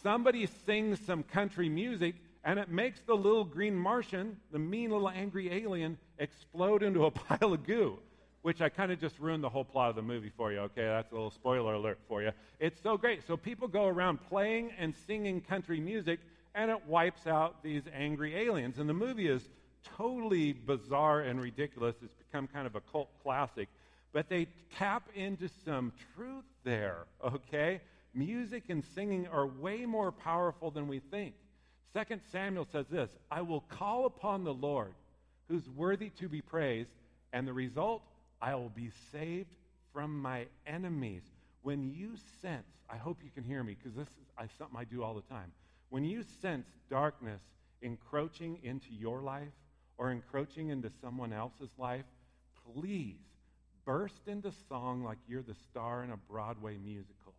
Somebody 0.04 0.48
sings 0.68 1.00
some 1.00 1.24
country 1.24 1.68
music, 1.68 2.14
and 2.44 2.58
it 2.58 2.70
makes 2.70 3.00
the 3.02 3.14
little 3.14 3.44
green 3.44 3.76
Martian, 3.76 4.38
the 4.52 4.60
mean 4.60 4.92
little 4.92 5.10
angry 5.10 5.52
alien, 5.52 5.98
explode 6.18 6.84
into 6.84 7.06
a 7.06 7.12
pile 7.12 7.54
of 7.54 7.66
goo, 7.66 8.00
which 8.42 8.62
I 8.62 8.70
kind 8.70 8.92
of 8.92 9.00
just 9.00 9.20
ruined 9.20 9.44
the 9.44 9.50
whole 9.50 9.64
plot 9.64 9.90
of 9.92 9.96
the 9.96 10.02
movie 10.02 10.32
for 10.36 10.52
you, 10.52 10.60
okay? 10.60 10.86
That's 10.86 11.12
a 11.12 11.16
little 11.16 11.32
spoiler 11.32 11.76
alert 11.76 12.00
for 12.08 12.24
you. 12.24 12.32
It's 12.60 12.82
so 12.82 12.98
great. 12.98 13.26
So 13.28 13.38
people 13.38 13.68
go 13.68 13.86
around 13.86 14.20
playing 14.28 14.72
and 14.80 14.94
singing 15.08 15.42
country 15.42 15.80
music, 15.80 16.20
and 16.56 16.72
it 16.72 16.88
wipes 16.88 17.28
out 17.28 17.62
these 17.64 17.84
angry 17.94 18.36
aliens. 18.36 18.80
And 18.80 18.90
the 18.90 18.94
movie 18.94 19.28
is 19.28 19.48
totally 19.98 20.54
bizarre 20.54 21.22
and 21.22 21.42
ridiculous. 21.42 21.96
It's 22.04 22.16
become 22.16 22.48
kind 22.48 22.66
of 22.66 22.76
a 22.76 22.82
cult 22.82 23.10
classic. 23.22 23.70
But 24.14 24.30
they 24.30 24.48
tap 24.78 25.08
into 25.16 25.48
some 25.64 25.94
truth 26.16 26.44
there, 26.64 27.06
okay? 27.24 27.82
Music 28.14 28.64
and 28.70 28.84
singing 28.96 29.28
are 29.28 29.46
way 29.46 29.86
more 29.86 30.12
powerful 30.12 30.72
than 30.72 30.88
we 30.88 31.00
think. 31.00 31.34
Second 31.94 32.22
Samuel 32.32 32.68
says 32.72 32.86
this 32.90 33.10
I 33.30 33.42
will 33.42 33.62
call 33.62 34.06
upon 34.06 34.44
the 34.44 34.54
Lord, 34.54 34.94
who's 35.48 35.68
worthy 35.70 36.10
to 36.20 36.30
be 36.30 36.42
praised, 36.42 36.92
and 37.34 37.48
the 37.48 37.54
result, 37.54 38.02
I 38.42 38.56
will 38.56 38.70
be 38.70 38.92
saved 39.12 39.50
from 39.94 40.22
my 40.22 40.46
enemies. 40.66 41.24
When 41.64 41.92
you 41.92 42.14
sense, 42.42 42.66
I 42.90 42.98
hope 42.98 43.20
you 43.24 43.30
can 43.30 43.44
hear 43.44 43.64
me 43.64 43.76
because 43.78 43.96
this 43.96 44.08
is 44.08 44.50
something 44.58 44.78
I 44.78 44.86
do 44.86 45.04
all 45.04 45.14
the 45.14 45.22
time. 45.22 45.52
When 45.90 46.04
you 46.04 46.24
sense 46.42 46.68
darkness 46.90 47.42
encroaching 47.82 48.60
into 48.64 48.88
your 48.92 49.22
life 49.22 49.54
or 49.98 50.12
encroaching 50.12 50.70
into 50.70 50.90
someone 51.02 51.34
else's 51.34 51.70
life, 51.78 52.06
please 52.74 53.20
burst 53.86 54.28
into 54.28 54.52
song 54.70 55.04
like 55.04 55.18
you're 55.28 55.42
the 55.42 55.56
star 55.70 56.04
in 56.04 56.12
a 56.12 56.18
Broadway 56.18 56.78
musical. 56.78 57.34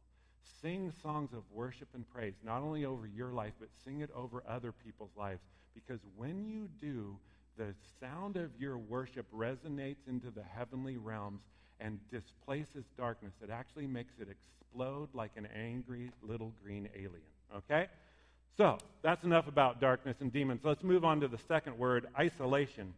Sing 0.61 0.93
songs 1.03 1.33
of 1.33 1.43
worship 1.53 1.89
and 1.95 2.09
praise, 2.13 2.35
not 2.45 2.63
only 2.63 2.85
over 2.85 3.07
your 3.07 3.33
life, 3.33 3.53
but 3.59 3.69
sing 3.85 4.01
it 4.01 4.11
over 4.15 4.43
other 4.49 4.73
people's 4.73 5.11
lives. 5.17 5.41
Because 5.75 6.01
when 6.17 6.45
you 6.47 6.69
do, 6.81 7.17
the 7.57 7.75
sound 8.01 8.37
of 8.37 8.51
your 8.59 8.79
worship 8.79 9.27
resonates 9.35 10.09
into 10.09 10.31
the 10.31 10.43
heavenly 10.43 10.97
realms 10.97 11.41
and 11.81 11.99
displaces 12.11 12.85
darkness. 12.97 13.33
It 13.43 13.51
actually 13.51 13.87
makes 13.87 14.15
it 14.21 14.29
explode 14.29 15.09
like 15.15 15.33
an 15.37 15.49
angry 15.55 16.11
little 16.23 16.53
green 16.63 16.89
alien. 16.95 17.23
Okay? 17.57 17.89
So, 18.57 18.79
that's 19.03 19.25
enough 19.25 19.49
about 19.49 19.81
darkness 19.81 20.17
and 20.21 20.33
demons. 20.33 20.61
Let's 20.63 20.83
move 20.83 21.05
on 21.05 21.21
to 21.21 21.29
the 21.29 21.39
second 21.49 21.79
word 21.79 22.07
isolation. 22.19 22.95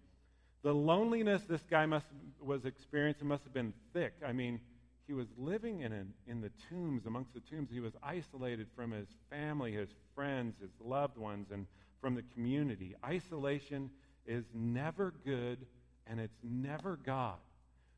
The 0.62 0.74
loneliness 0.74 1.42
this 1.48 1.62
guy 1.70 1.86
must 1.86 2.06
was 2.40 2.64
experiencing 2.64 3.28
must 3.28 3.44
have 3.44 3.54
been 3.54 3.72
thick. 3.92 4.14
I 4.26 4.32
mean, 4.32 4.60
he 5.06 5.12
was 5.12 5.26
living 5.36 5.80
in, 5.80 5.92
an, 5.92 6.14
in 6.26 6.40
the 6.40 6.50
tombs, 6.68 7.06
amongst 7.06 7.34
the 7.34 7.40
tombs. 7.40 7.68
He 7.70 7.80
was 7.80 7.92
isolated 8.02 8.66
from 8.74 8.90
his 8.90 9.08
family, 9.30 9.72
his 9.72 9.90
friends, 10.14 10.54
his 10.60 10.70
loved 10.80 11.18
ones, 11.18 11.48
and 11.52 11.66
from 12.00 12.14
the 12.14 12.24
community. 12.34 12.94
Isolation 13.04 13.90
is 14.26 14.44
never 14.54 15.12
good, 15.24 15.58
and 16.06 16.20
it's 16.20 16.38
never 16.42 16.98
God. 17.04 17.36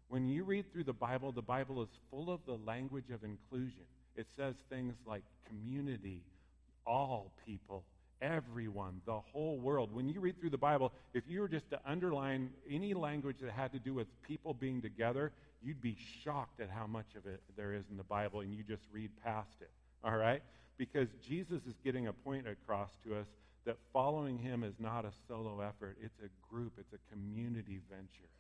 When 0.08 0.28
you 0.28 0.44
read 0.44 0.72
through 0.72 0.84
the 0.84 0.92
Bible, 0.92 1.32
the 1.32 1.42
Bible 1.42 1.82
is 1.82 1.88
full 2.10 2.30
of 2.30 2.40
the 2.46 2.58
language 2.64 3.10
of 3.12 3.24
inclusion. 3.24 3.82
It 4.16 4.26
says 4.36 4.54
things 4.68 4.94
like 5.06 5.22
community, 5.48 6.22
all 6.86 7.32
people, 7.44 7.84
everyone, 8.26 9.00
the 9.06 9.20
whole 9.32 9.58
world. 9.58 9.94
When 9.94 10.08
you 10.08 10.20
read 10.20 10.38
through 10.40 10.50
the 10.50 10.58
Bible, 10.58 10.92
if 11.14 11.24
you 11.28 11.40
were 11.40 11.48
just 11.48 11.70
to 11.70 11.80
underline 11.86 12.50
any 12.68 12.92
language 12.94 13.36
that 13.40 13.52
had 13.52 13.72
to 13.72 13.78
do 13.78 13.94
with 13.94 14.06
people 14.22 14.52
being 14.54 14.82
together, 14.82 15.32
you'd 15.62 15.80
be 15.80 15.96
shocked 16.24 16.60
at 16.60 16.68
how 16.68 16.86
much 16.86 17.06
of 17.16 17.26
it 17.26 17.40
there 17.56 17.72
is 17.72 17.84
in 17.90 17.96
the 17.96 18.04
Bible, 18.04 18.40
and 18.40 18.54
you 18.54 18.62
just 18.62 18.82
read 18.92 19.10
past 19.24 19.56
it. 19.60 19.70
All 20.04 20.16
right? 20.16 20.42
Because 20.76 21.08
Jesus 21.26 21.62
is 21.66 21.74
getting 21.84 22.08
a 22.08 22.12
point 22.12 22.46
across 22.48 22.90
to 23.04 23.16
us 23.16 23.26
that 23.64 23.76
following 23.92 24.38
him 24.38 24.62
is 24.62 24.74
not 24.78 25.04
a 25.04 25.10
solo 25.28 25.60
effort, 25.60 25.96
it's 26.02 26.18
a 26.20 26.54
group, 26.54 26.72
it's 26.78 26.92
a 26.92 27.12
community 27.12 27.80
venture. 27.90 28.30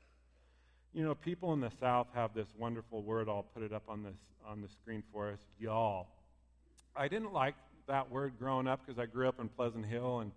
You 0.92 1.04
know, 1.04 1.14
people 1.14 1.52
in 1.52 1.60
the 1.60 1.72
South 1.80 2.06
have 2.14 2.32
this 2.34 2.48
wonderful 2.58 3.02
word, 3.02 3.28
I'll 3.28 3.46
put 3.54 3.62
it 3.62 3.72
up 3.72 3.82
on, 3.88 4.02
this, 4.02 4.14
on 4.46 4.62
the 4.62 4.68
screen 4.68 5.02
for 5.12 5.30
us, 5.30 5.38
y'all. 5.58 6.08
I 6.96 7.08
didn't 7.08 7.32
like 7.32 7.54
that 7.86 8.10
word 8.10 8.34
growing 8.38 8.66
up 8.66 8.80
because 8.84 8.98
I 8.98 9.06
grew 9.06 9.28
up 9.28 9.40
in 9.40 9.48
Pleasant 9.48 9.86
Hill 9.86 10.20
and 10.20 10.32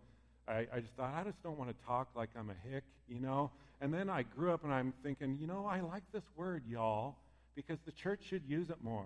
I, 0.48 0.68
I 0.74 0.80
just 0.80 0.94
thought, 0.96 1.14
I 1.14 1.24
just 1.24 1.42
don't 1.44 1.58
want 1.58 1.70
to 1.70 1.86
talk 1.86 2.10
like 2.16 2.30
I'm 2.38 2.50
a 2.50 2.70
hick, 2.70 2.84
you 3.08 3.20
know? 3.20 3.52
And 3.82 3.94
then 3.94 4.10
I 4.10 4.24
grew 4.24 4.52
up 4.52 4.64
and 4.64 4.74
I'm 4.74 4.94
thinking, 5.04 5.38
you 5.40 5.48
know, 5.48 5.66
I 5.66 5.82
like 5.82 6.04
this 6.12 6.24
word, 6.36 6.64
y'all, 6.68 7.16
because 7.56 7.78
the 7.86 7.92
church 7.92 8.22
should 8.28 8.44
use 8.48 8.70
it 8.70 8.84
more. 8.84 9.06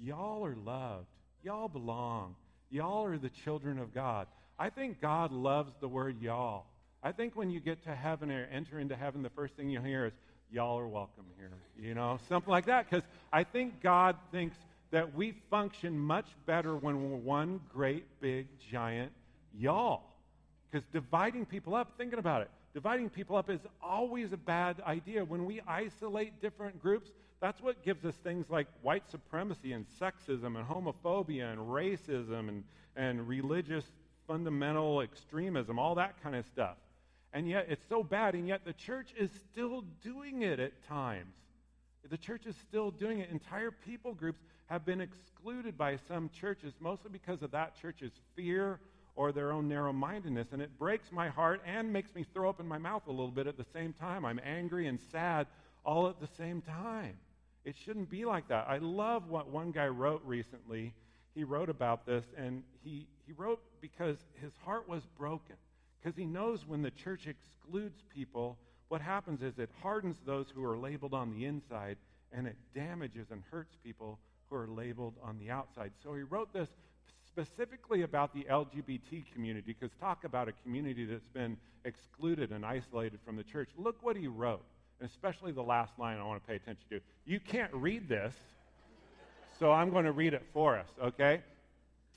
Y'all 0.00 0.44
are 0.44 0.56
loved. 0.64 1.06
Y'all 1.42 1.68
belong. 1.68 2.34
Y'all 2.70 3.04
are 3.04 3.18
the 3.18 3.30
children 3.30 3.78
of 3.78 3.94
God. 3.94 4.26
I 4.58 4.70
think 4.70 5.00
God 5.00 5.30
loves 5.30 5.72
the 5.80 5.88
word 5.88 6.20
y'all. 6.20 6.64
I 7.02 7.12
think 7.12 7.36
when 7.36 7.50
you 7.50 7.60
get 7.60 7.84
to 7.84 7.94
heaven 7.94 8.30
or 8.30 8.48
enter 8.52 8.80
into 8.80 8.96
heaven, 8.96 9.22
the 9.22 9.30
first 9.30 9.54
thing 9.54 9.70
you 9.70 9.80
hear 9.80 10.06
is, 10.06 10.12
y'all 10.50 10.78
are 10.78 10.88
welcome 10.88 11.24
here. 11.36 11.50
You 11.78 11.94
know, 11.94 12.18
something 12.28 12.50
like 12.50 12.66
that. 12.66 12.90
Because 12.90 13.04
I 13.32 13.44
think 13.44 13.80
God 13.82 14.16
thinks 14.32 14.56
that 14.90 15.14
we 15.14 15.32
function 15.50 15.98
much 15.98 16.26
better 16.46 16.76
when 16.76 17.10
we're 17.10 17.16
one 17.16 17.60
great, 17.72 18.04
big, 18.20 18.46
giant 18.70 19.12
y'all. 19.54 20.02
Because 20.70 20.86
dividing 20.92 21.46
people 21.46 21.74
up, 21.74 21.92
thinking 21.96 22.18
about 22.18 22.42
it, 22.42 22.50
dividing 22.74 23.10
people 23.10 23.36
up 23.36 23.50
is 23.50 23.60
always 23.82 24.32
a 24.32 24.36
bad 24.36 24.80
idea. 24.86 25.24
When 25.24 25.44
we 25.44 25.60
isolate 25.66 26.40
different 26.40 26.80
groups, 26.82 27.10
that's 27.40 27.60
what 27.60 27.82
gives 27.84 28.04
us 28.04 28.14
things 28.16 28.46
like 28.50 28.66
white 28.82 29.08
supremacy 29.10 29.72
and 29.72 29.86
sexism 30.00 30.56
and 30.56 30.66
homophobia 30.66 31.52
and 31.52 31.60
racism 31.60 32.48
and, 32.48 32.64
and 32.96 33.28
religious 33.28 33.84
fundamental 34.26 35.00
extremism, 35.00 35.78
all 35.78 35.94
that 35.94 36.22
kind 36.22 36.36
of 36.36 36.44
stuff. 36.46 36.76
And 37.32 37.48
yet 37.48 37.66
it's 37.68 37.84
so 37.88 38.02
bad, 38.02 38.34
and 38.34 38.48
yet 38.48 38.64
the 38.64 38.72
church 38.72 39.08
is 39.18 39.30
still 39.52 39.84
doing 40.02 40.42
it 40.42 40.58
at 40.60 40.86
times. 40.86 41.34
The 42.08 42.16
church 42.16 42.46
is 42.46 42.56
still 42.68 42.90
doing 42.90 43.18
it. 43.18 43.30
Entire 43.30 43.70
people 43.70 44.14
groups 44.14 44.40
have 44.68 44.84
been 44.84 45.00
excluded 45.00 45.76
by 45.76 45.98
some 46.08 46.30
churches, 46.40 46.74
mostly 46.80 47.10
because 47.10 47.42
of 47.42 47.50
that 47.52 47.80
church's 47.80 48.12
fear 48.36 48.78
or 49.16 49.32
their 49.32 49.50
own 49.50 49.66
narrow 49.68 49.92
mindedness. 49.92 50.48
And 50.52 50.62
it 50.62 50.78
breaks 50.78 51.10
my 51.10 51.28
heart 51.28 51.62
and 51.66 51.92
makes 51.92 52.14
me 52.14 52.24
throw 52.32 52.48
up 52.48 52.60
in 52.60 52.68
my 52.68 52.78
mouth 52.78 53.02
a 53.06 53.10
little 53.10 53.30
bit 53.30 53.46
at 53.46 53.56
the 53.56 53.66
same 53.72 53.94
time. 53.94 54.24
I'm 54.24 54.40
angry 54.44 54.86
and 54.86 54.98
sad 55.10 55.46
all 55.84 56.08
at 56.08 56.20
the 56.20 56.28
same 56.36 56.62
time. 56.62 57.16
It 57.64 57.76
shouldn't 57.84 58.10
be 58.10 58.24
like 58.24 58.48
that. 58.48 58.66
I 58.68 58.78
love 58.78 59.28
what 59.28 59.48
one 59.48 59.72
guy 59.72 59.88
wrote 59.88 60.22
recently. 60.24 60.94
He 61.34 61.44
wrote 61.44 61.70
about 61.70 62.06
this, 62.06 62.24
and 62.36 62.62
he, 62.82 63.06
he 63.26 63.32
wrote 63.32 63.60
because 63.80 64.18
his 64.40 64.52
heart 64.64 64.88
was 64.88 65.02
broken. 65.18 65.56
Because 66.00 66.16
he 66.16 66.24
knows 66.24 66.66
when 66.66 66.82
the 66.82 66.90
church 66.90 67.26
excludes 67.26 68.02
people, 68.14 68.58
what 68.88 69.00
happens 69.00 69.42
is 69.42 69.58
it 69.58 69.70
hardens 69.82 70.16
those 70.24 70.46
who 70.54 70.64
are 70.64 70.78
labeled 70.78 71.14
on 71.14 71.32
the 71.32 71.44
inside, 71.44 71.96
and 72.32 72.46
it 72.46 72.56
damages 72.74 73.26
and 73.30 73.42
hurts 73.50 73.74
people 73.82 74.18
who 74.48 74.56
are 74.56 74.68
labeled 74.68 75.14
on 75.22 75.38
the 75.38 75.50
outside. 75.50 75.92
So 76.02 76.14
he 76.14 76.22
wrote 76.22 76.52
this 76.52 76.68
specifically 77.26 78.02
about 78.02 78.34
the 78.34 78.44
LGBT 78.44 79.24
community, 79.32 79.64
because 79.66 79.90
talk 80.00 80.24
about 80.24 80.48
a 80.48 80.52
community 80.64 81.04
that's 81.04 81.28
been 81.28 81.56
excluded 81.84 82.50
and 82.50 82.64
isolated 82.66 83.20
from 83.24 83.36
the 83.36 83.44
church. 83.44 83.70
Look 83.76 84.02
what 84.02 84.16
he 84.16 84.26
wrote, 84.26 84.64
and 85.00 85.08
especially 85.08 85.52
the 85.52 85.62
last 85.62 85.92
line 85.98 86.18
I 86.18 86.24
want 86.24 86.42
to 86.42 86.48
pay 86.48 86.56
attention 86.56 86.84
to. 86.90 87.00
You 87.26 87.38
can't 87.38 87.72
read 87.72 88.08
this, 88.08 88.34
so 89.58 89.72
I'm 89.72 89.90
going 89.90 90.04
to 90.04 90.12
read 90.12 90.34
it 90.34 90.42
for 90.52 90.76
us, 90.76 90.88
okay? 91.02 91.42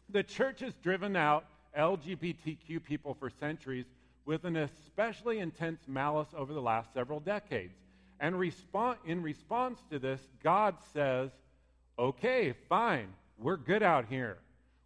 The 0.09 0.23
church 0.23 0.61
has 0.61 0.73
driven 0.81 1.15
out 1.15 1.45
LGBTQ 1.77 2.83
people 2.83 3.13
for 3.13 3.29
centuries 3.29 3.85
with 4.25 4.43
an 4.43 4.55
especially 4.57 5.39
intense 5.39 5.81
malice 5.87 6.29
over 6.35 6.53
the 6.53 6.61
last 6.61 6.93
several 6.93 7.19
decades. 7.19 7.73
And 8.19 8.37
respond, 8.37 8.97
in 9.05 9.23
response 9.23 9.79
to 9.89 9.97
this, 9.97 10.21
God 10.43 10.75
says, 10.93 11.31
okay, 12.01 12.53
fine, 12.67 13.07
we're 13.37 13.57
good 13.57 13.83
out 13.83 14.05
here. 14.09 14.39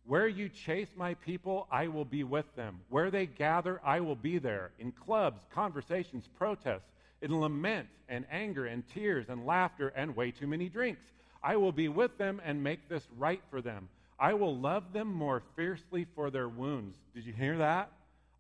Where 0.06 0.28
you 0.28 0.49
chase 0.49 0.89
my 0.95 1.15
people, 1.15 1.67
I 1.71 1.88
will 1.88 2.06
be 2.06 2.23
with 2.23 2.45
them. 2.56 2.82
Where 2.89 3.10
they 3.10 3.25
gather, 3.25 3.82
I 3.84 4.01
will 4.01 4.15
be 4.15 4.38
there. 4.38 4.71
In 4.78 4.91
clubs, 4.91 5.41
conversations, 5.51 6.30
protests, 6.38 6.91
in 7.21 7.39
lament 7.39 7.88
and 8.08 8.25
anger 8.30 8.65
and 8.67 8.84
tears 8.93 9.28
and 9.30 9.45
laughter 9.47 9.91
and 9.95 10.15
way 10.15 10.30
too 10.30 10.45
many 10.45 10.69
drinks. 10.69 11.01
I 11.41 11.56
will 11.56 11.71
be 11.71 11.88
with 11.88 12.17
them 12.17 12.41
and 12.45 12.63
make 12.63 12.88
this 12.88 13.08
right 13.17 13.41
for 13.49 13.62
them. 13.62 13.88
I 14.19 14.34
will 14.34 14.56
love 14.56 14.93
them 14.93 15.12
more 15.12 15.41
fiercely 15.56 16.06
for 16.15 16.30
their 16.30 16.49
wounds. 16.49 16.95
Did 17.15 17.25
you 17.25 17.34
hear 17.34 17.58
that? 17.58 17.91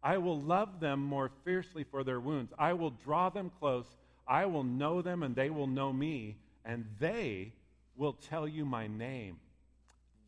I 0.03 0.17
will 0.17 0.39
love 0.39 0.79
them 0.79 1.03
more 1.03 1.31
fiercely 1.43 1.83
for 1.89 2.03
their 2.03 2.19
wounds. 2.19 2.53
I 2.59 2.73
will 2.73 2.91
draw 2.91 3.29
them 3.29 3.51
close. 3.59 3.87
I 4.27 4.45
will 4.45 4.63
know 4.63 5.01
them 5.01 5.23
and 5.23 5.35
they 5.35 5.49
will 5.49 5.67
know 5.67 5.91
me, 5.91 6.35
and 6.63 6.85
they 6.99 7.53
will 7.95 8.13
tell 8.13 8.47
you 8.47 8.65
my 8.65 8.87
name. 8.87 9.37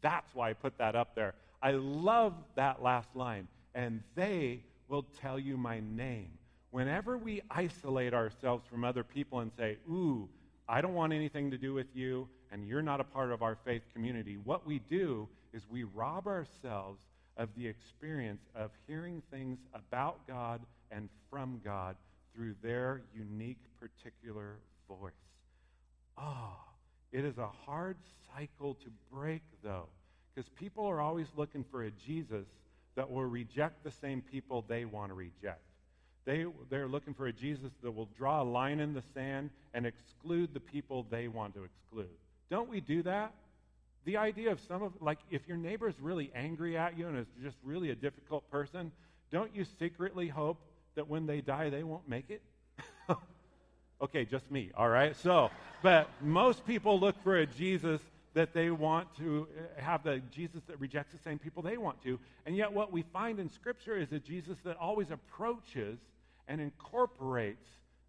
That's 0.01 0.33
why 0.33 0.49
I 0.49 0.53
put 0.53 0.77
that 0.77 0.95
up 0.95 1.15
there. 1.15 1.33
I 1.61 1.71
love 1.71 2.33
that 2.55 2.81
last 2.81 3.15
line. 3.15 3.47
And 3.75 4.01
they 4.15 4.63
will 4.87 5.03
tell 5.21 5.39
you 5.39 5.57
my 5.57 5.79
name. 5.79 6.29
Whenever 6.71 7.17
we 7.17 7.41
isolate 7.49 8.13
ourselves 8.13 8.65
from 8.67 8.83
other 8.83 9.03
people 9.03 9.39
and 9.39 9.51
say, 9.57 9.77
Ooh, 9.89 10.29
I 10.67 10.81
don't 10.81 10.93
want 10.93 11.13
anything 11.13 11.51
to 11.51 11.57
do 11.57 11.73
with 11.73 11.87
you, 11.93 12.27
and 12.51 12.67
you're 12.67 12.81
not 12.81 12.99
a 12.99 13.03
part 13.03 13.31
of 13.31 13.41
our 13.41 13.57
faith 13.65 13.83
community, 13.93 14.37
what 14.43 14.65
we 14.65 14.79
do 14.89 15.27
is 15.53 15.63
we 15.69 15.83
rob 15.83 16.27
ourselves 16.27 16.99
of 17.37 17.49
the 17.55 17.67
experience 17.67 18.41
of 18.55 18.71
hearing 18.87 19.21
things 19.31 19.59
about 19.73 20.27
God 20.27 20.61
and 20.91 21.09
from 21.29 21.61
God 21.63 21.95
through 22.35 22.55
their 22.61 23.01
unique, 23.15 23.59
particular 23.79 24.57
voice. 24.87 25.13
Ah, 26.17 26.57
oh, 26.57 26.66
it 27.17 27.25
is 27.25 27.39
a 27.39 27.49
hard 27.65 27.97
cycle 28.35 28.75
to 28.75 28.91
break, 29.11 29.41
though, 29.63 29.87
because 30.35 30.47
people 30.49 30.85
are 30.85 31.01
always 31.01 31.25
looking 31.35 31.65
for 31.71 31.83
a 31.83 31.89
Jesus 32.05 32.45
that 32.95 33.09
will 33.09 33.25
reject 33.25 33.83
the 33.83 33.89
same 33.89 34.21
people 34.21 34.63
they 34.67 34.85
want 34.85 35.09
to 35.09 35.15
reject. 35.15 35.61
They, 36.25 36.45
they're 36.69 36.87
looking 36.87 37.15
for 37.15 37.25
a 37.25 37.33
Jesus 37.33 37.71
that 37.81 37.89
will 37.89 38.09
draw 38.15 38.43
a 38.43 38.45
line 38.45 38.79
in 38.79 38.93
the 38.93 39.01
sand 39.15 39.49
and 39.73 39.87
exclude 39.87 40.53
the 40.53 40.59
people 40.59 41.07
they 41.09 41.27
want 41.27 41.55
to 41.55 41.63
exclude. 41.63 42.15
Don't 42.51 42.69
we 42.69 42.81
do 42.81 43.01
that? 43.01 43.33
The 44.05 44.17
idea 44.17 44.51
of 44.51 44.59
some 44.67 44.83
of, 44.83 44.93
like, 45.01 45.17
if 45.31 45.47
your 45.47 45.57
neighbor 45.57 45.89
is 45.89 45.95
really 45.99 46.31
angry 46.35 46.77
at 46.77 46.99
you 46.99 47.07
and 47.07 47.17
is 47.17 47.25
just 47.41 47.57
really 47.63 47.89
a 47.89 47.95
difficult 47.95 48.47
person, 48.51 48.91
don't 49.31 49.55
you 49.55 49.65
secretly 49.79 50.27
hope 50.27 50.61
that 50.93 51.07
when 51.07 51.25
they 51.25 51.41
die, 51.41 51.71
they 51.71 51.81
won't 51.81 52.07
make 52.07 52.29
it? 52.29 52.43
Okay, 54.01 54.25
just 54.25 54.49
me, 54.51 54.71
all 54.75 54.89
right? 54.89 55.15
So, 55.15 55.49
but 55.81 56.09
most 56.21 56.65
people 56.65 56.99
look 56.99 57.21
for 57.23 57.37
a 57.37 57.45
Jesus 57.45 58.01
that 58.33 58.53
they 58.53 58.69
want 58.69 59.07
to 59.17 59.47
uh, 59.57 59.81
have 59.81 60.03
the 60.03 60.21
Jesus 60.31 60.61
that 60.67 60.79
rejects 60.79 61.11
the 61.13 61.19
same 61.19 61.39
people 61.39 61.63
they 61.63 61.77
want 61.77 62.01
to. 62.03 62.19
And 62.45 62.55
yet, 62.55 62.71
what 62.71 62.91
we 62.91 63.03
find 63.13 63.39
in 63.39 63.49
Scripture 63.49 63.97
is 63.97 64.11
a 64.11 64.19
Jesus 64.19 64.57
that 64.63 64.77
always 64.77 65.09
approaches 65.09 65.97
and 66.47 66.61
incorporates 66.61 67.65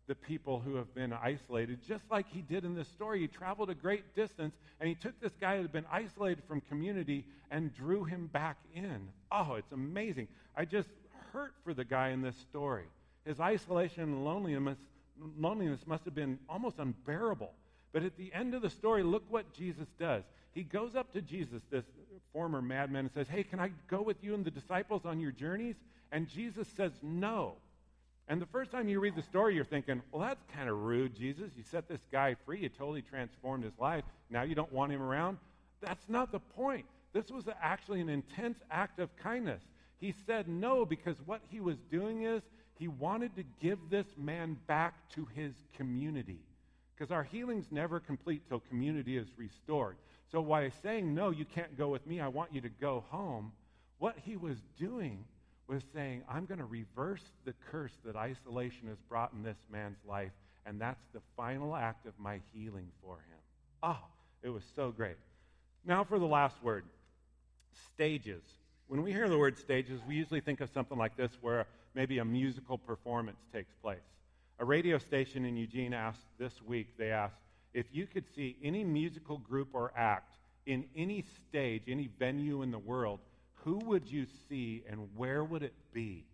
the 0.08 0.14
people 0.14 0.58
who 0.58 0.76
have 0.76 0.92
been 0.94 1.12
isolated, 1.12 1.80
just 1.86 2.04
like 2.10 2.26
he 2.30 2.40
did 2.40 2.64
in 2.64 2.74
this 2.74 2.88
story. 2.88 3.20
He 3.20 3.28
traveled 3.28 3.70
a 3.70 3.74
great 3.74 4.14
distance 4.16 4.54
and 4.80 4.88
he 4.88 4.94
took 4.94 5.20
this 5.20 5.32
guy 5.38 5.56
who 5.56 5.62
had 5.62 5.72
been 5.72 5.84
isolated 5.92 6.42
from 6.48 6.62
community 6.62 7.24
and 7.50 7.74
drew 7.74 8.04
him 8.04 8.28
back 8.32 8.56
in. 8.74 9.08
Oh, 9.30 9.54
it's 9.54 9.70
amazing. 9.70 10.28
I 10.56 10.64
just 10.64 10.88
hurt 11.32 11.52
for 11.62 11.74
the 11.74 11.84
guy 11.84 12.08
in 12.08 12.22
this 12.22 12.36
story. 12.36 12.84
His 13.26 13.38
isolation 13.38 14.02
and 14.02 14.24
loneliness, 14.24 14.78
loneliness 15.38 15.86
must 15.86 16.04
have 16.04 16.14
been 16.14 16.38
almost 16.48 16.78
unbearable. 16.78 17.52
But 17.92 18.02
at 18.02 18.16
the 18.16 18.32
end 18.32 18.54
of 18.54 18.62
the 18.62 18.70
story, 18.70 19.02
look 19.02 19.24
what 19.28 19.52
Jesus 19.52 19.88
does. 19.98 20.24
He 20.52 20.62
goes 20.62 20.94
up 20.94 21.12
to 21.12 21.22
Jesus, 21.22 21.62
this 21.70 21.84
former 22.32 22.60
madman, 22.60 23.06
and 23.06 23.10
says, 23.12 23.28
Hey, 23.28 23.44
can 23.44 23.60
I 23.60 23.70
go 23.88 24.02
with 24.02 24.22
you 24.22 24.34
and 24.34 24.44
the 24.44 24.50
disciples 24.50 25.04
on 25.04 25.20
your 25.20 25.32
journeys? 25.32 25.76
And 26.12 26.28
Jesus 26.28 26.68
says, 26.76 26.92
No. 27.02 27.54
And 28.28 28.42
the 28.42 28.46
first 28.46 28.70
time 28.70 28.88
you 28.88 29.00
read 29.00 29.16
the 29.16 29.22
story, 29.22 29.54
you're 29.54 29.64
thinking, 29.64 30.02
well, 30.12 30.20
that's 30.20 30.42
kind 30.54 30.68
of 30.68 30.76
rude, 30.76 31.16
Jesus. 31.16 31.50
You 31.56 31.62
set 31.62 31.88
this 31.88 32.02
guy 32.12 32.36
free. 32.44 32.60
You 32.60 32.68
totally 32.68 33.00
transformed 33.00 33.64
his 33.64 33.72
life. 33.78 34.04
Now 34.28 34.42
you 34.42 34.54
don't 34.54 34.72
want 34.72 34.92
him 34.92 35.00
around. 35.00 35.38
That's 35.80 36.06
not 36.08 36.30
the 36.30 36.40
point. 36.40 36.84
This 37.14 37.30
was 37.30 37.44
actually 37.62 38.02
an 38.02 38.10
intense 38.10 38.58
act 38.70 39.00
of 39.00 39.16
kindness. 39.16 39.62
He 39.98 40.14
said 40.26 40.46
no 40.46 40.84
because 40.84 41.16
what 41.24 41.40
he 41.50 41.60
was 41.60 41.78
doing 41.90 42.24
is 42.24 42.42
he 42.78 42.88
wanted 42.88 43.34
to 43.36 43.44
give 43.60 43.78
this 43.90 44.06
man 44.16 44.56
back 44.66 44.94
to 45.14 45.26
his 45.34 45.52
community. 45.76 46.40
Because 46.96 47.10
our 47.12 47.24
healing's 47.24 47.70
never 47.70 48.00
complete 48.00 48.42
till 48.48 48.60
community 48.60 49.16
is 49.16 49.28
restored. 49.36 49.96
So 50.30 50.42
by 50.42 50.70
saying, 50.82 51.14
no, 51.14 51.30
you 51.30 51.44
can't 51.44 51.76
go 51.76 51.88
with 51.88 52.06
me, 52.06 52.20
I 52.20 52.28
want 52.28 52.52
you 52.52 52.60
to 52.60 52.68
go 52.68 53.04
home, 53.08 53.52
what 53.98 54.16
he 54.24 54.36
was 54.36 54.56
doing 54.78 55.24
was 55.66 55.82
saying, 55.94 56.22
I'm 56.28 56.46
going 56.46 56.58
to 56.58 56.64
reverse 56.64 57.22
the 57.44 57.54
curse 57.70 57.92
that 58.04 58.16
isolation 58.16 58.88
has 58.88 58.98
brought 59.08 59.32
in 59.32 59.42
this 59.42 59.58
man's 59.70 59.98
life, 60.06 60.32
and 60.66 60.80
that's 60.80 61.04
the 61.12 61.20
final 61.36 61.74
act 61.74 62.06
of 62.06 62.12
my 62.18 62.40
healing 62.52 62.88
for 63.02 63.14
him. 63.14 63.38
Oh, 63.82 64.04
it 64.42 64.48
was 64.48 64.64
so 64.74 64.90
great. 64.90 65.16
Now 65.84 66.04
for 66.04 66.18
the 66.18 66.26
last 66.26 66.56
word 66.62 66.84
stages. 67.94 68.42
When 68.88 69.02
we 69.02 69.12
hear 69.12 69.28
the 69.28 69.38
word 69.38 69.58
stages, 69.58 70.00
we 70.08 70.14
usually 70.14 70.40
think 70.40 70.62
of 70.62 70.70
something 70.70 70.96
like 70.96 71.14
this 71.14 71.30
where 71.42 71.66
maybe 71.94 72.18
a 72.18 72.24
musical 72.24 72.78
performance 72.78 73.38
takes 73.52 73.74
place. 73.82 73.98
A 74.60 74.64
radio 74.64 74.96
station 74.96 75.44
in 75.44 75.58
Eugene 75.58 75.92
asked 75.92 76.24
this 76.38 76.62
week, 76.66 76.88
they 76.96 77.10
asked, 77.10 77.36
if 77.74 77.84
you 77.92 78.06
could 78.06 78.24
see 78.34 78.56
any 78.62 78.84
musical 78.84 79.36
group 79.36 79.68
or 79.74 79.92
act 79.94 80.32
in 80.64 80.84
any 80.96 81.22
stage, 81.48 81.82
any 81.86 82.08
venue 82.18 82.62
in 82.62 82.70
the 82.70 82.78
world, 82.78 83.20
who 83.56 83.76
would 83.84 84.10
you 84.10 84.26
see 84.48 84.82
and 84.88 85.06
where 85.14 85.44
would 85.44 85.62
it 85.62 85.74
be? 85.92 86.24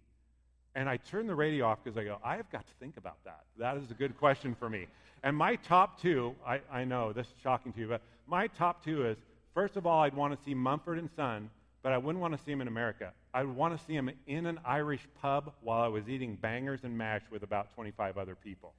And 0.77 0.89
I 0.89 0.99
turned 0.99 1.29
the 1.29 1.35
radio 1.35 1.67
off 1.67 1.79
because 1.83 1.99
I 1.99 2.05
go, 2.05 2.19
I 2.25 2.37
have 2.37 2.51
got 2.51 2.67
to 2.67 2.75
think 2.79 2.97
about 2.97 3.17
that. 3.25 3.41
That 3.59 3.77
is 3.79 3.91
a 3.91 3.95
good 3.95 4.17
question 4.17 4.55
for 4.55 4.71
me. 4.71 4.87
And 5.25 5.37
my 5.37 5.57
top 5.57 6.01
two, 6.01 6.37
I, 6.47 6.61
I 6.71 6.85
know 6.85 7.13
this 7.13 7.27
is 7.27 7.33
shocking 7.43 7.73
to 7.73 7.81
you, 7.81 7.89
but 7.89 8.03
my 8.29 8.47
top 8.47 8.85
two 8.85 9.07
is 9.07 9.17
first 9.55 9.77
of 9.77 9.87
all, 9.87 10.03
I'd 10.03 10.15
want 10.15 10.39
to 10.39 10.45
see 10.45 10.55
Mumford 10.55 10.99
and 10.99 11.11
Son, 11.17 11.51
but 11.85 11.93
I 11.93 11.99
wouldn't 11.99 12.23
want 12.23 12.37
to 12.37 12.43
see 12.43 12.51
him 12.51 12.63
in 12.63 12.67
America. 12.67 13.13
I 13.35 13.45
would 13.45 13.55
want 13.55 13.79
to 13.79 13.85
see 13.85 13.93
him 13.93 14.11
in 14.27 14.47
an 14.47 14.59
Irish 14.65 15.07
pub 15.21 15.53
while 15.61 15.83
I 15.83 15.89
was 15.89 16.09
eating 16.09 16.35
bangers 16.35 16.81
and 16.83 16.97
mash 16.97 17.21
with 17.31 17.43
about 17.43 17.75
25 17.75 18.17
other 18.17 18.35
people. 18.35 18.73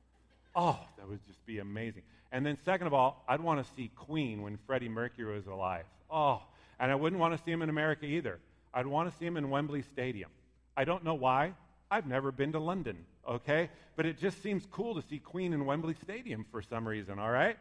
Oh, 0.55 0.79
that 0.97 1.07
would 1.07 1.23
just 1.27 1.45
be 1.45 1.59
amazing. 1.59 2.01
And 2.31 2.43
then, 2.43 2.57
second 2.65 2.87
of 2.87 2.95
all, 2.95 3.23
I'd 3.29 3.41
want 3.41 3.63
to 3.63 3.73
see 3.75 3.91
Queen 3.95 4.41
when 4.41 4.57
Freddie 4.65 4.89
Mercury 4.89 5.35
was 5.35 5.45
alive. 5.45 5.85
Oh, 6.09 6.41
and 6.79 6.91
I 6.91 6.95
wouldn't 6.95 7.19
want 7.19 7.37
to 7.37 7.43
see 7.43 7.51
him 7.51 7.61
in 7.61 7.69
America 7.69 8.05
either. 8.05 8.39
I'd 8.73 8.87
want 8.87 9.11
to 9.11 9.17
see 9.19 9.25
him 9.25 9.37
in 9.37 9.51
Wembley 9.51 9.83
Stadium. 9.83 10.31
I 10.75 10.83
don't 10.83 11.03
know 11.03 11.13
why. 11.13 11.53
I've 11.91 12.07
never 12.07 12.31
been 12.31 12.53
to 12.53 12.59
London, 12.59 12.97
okay? 13.29 13.69
But 13.95 14.07
it 14.07 14.17
just 14.17 14.41
seems 14.41 14.65
cool 14.71 14.95
to 14.95 15.03
see 15.03 15.19
Queen 15.19 15.53
in 15.53 15.65
Wembley 15.65 15.95
Stadium 16.01 16.43
for 16.51 16.63
some 16.63 16.87
reason, 16.87 17.19
all 17.19 17.29
right? 17.29 17.57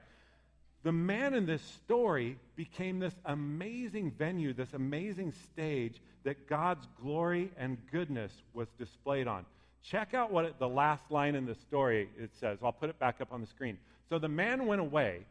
The 0.85 0.93
man 0.93 1.33
in 1.33 1.47
this 1.47 1.63
story 1.63 2.39
became 2.57 2.99
this 2.99 3.15
amazing 3.25 4.13
venue, 4.13 4.53
this 4.53 4.75
amazing 4.75 5.33
stage 5.33 6.01
that 6.25 6.47
God's 6.47 6.87
glory 7.03 7.51
and 7.57 7.79
goodness 7.91 8.31
was 8.53 8.69
displayed 8.79 9.27
on. 9.27 9.47
Check 9.83 10.13
out 10.13 10.31
what 10.31 10.45
it, 10.45 10.59
the 10.59 10.69
last 10.69 11.11
line 11.11 11.35
in 11.35 11.47
the 11.47 11.55
story 11.55 12.11
it 12.19 12.31
says. 12.39 12.59
I'll 12.63 12.71
put 12.71 12.91
it 12.91 12.99
back 12.99 13.23
up 13.23 13.33
on 13.33 13.41
the 13.41 13.47
screen. 13.47 13.79
So 14.11 14.19
the 14.19 14.29
man 14.29 14.67
went 14.67 14.83
away 14.83 15.25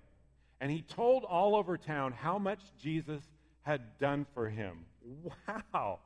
and 0.60 0.72
he 0.72 0.82
told 0.82 1.24
all 1.24 1.56
over 1.56 1.78
town 1.78 2.14
how 2.14 2.40
much 2.40 2.60
Jesus 2.82 3.22
had 3.62 4.00
done 4.00 4.26
for 4.34 4.50
him. 4.50 4.86
Wow. 5.74 6.00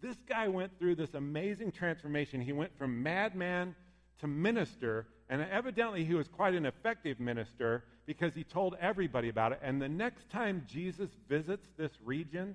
This 0.00 0.16
guy 0.26 0.48
went 0.48 0.78
through 0.78 0.94
this 0.96 1.12
amazing 1.12 1.72
transformation. 1.72 2.40
He 2.40 2.52
went 2.52 2.76
from 2.78 3.02
madman 3.02 3.74
to 4.20 4.26
minister, 4.26 5.06
and 5.28 5.42
evidently 5.42 6.04
he 6.04 6.14
was 6.14 6.28
quite 6.28 6.54
an 6.54 6.66
effective 6.66 7.20
minister 7.20 7.84
because 8.06 8.34
he 8.34 8.44
told 8.44 8.76
everybody 8.80 9.28
about 9.28 9.52
it. 9.52 9.60
And 9.62 9.80
the 9.80 9.88
next 9.88 10.30
time 10.30 10.64
Jesus 10.68 11.10
visits 11.28 11.66
this 11.76 11.92
region, 12.04 12.54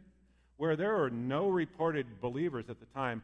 where 0.57 0.75
there 0.75 1.01
are 1.01 1.09
no 1.09 1.47
reported 1.47 2.05
believers 2.21 2.65
at 2.69 2.79
the 2.79 2.85
time, 2.87 3.23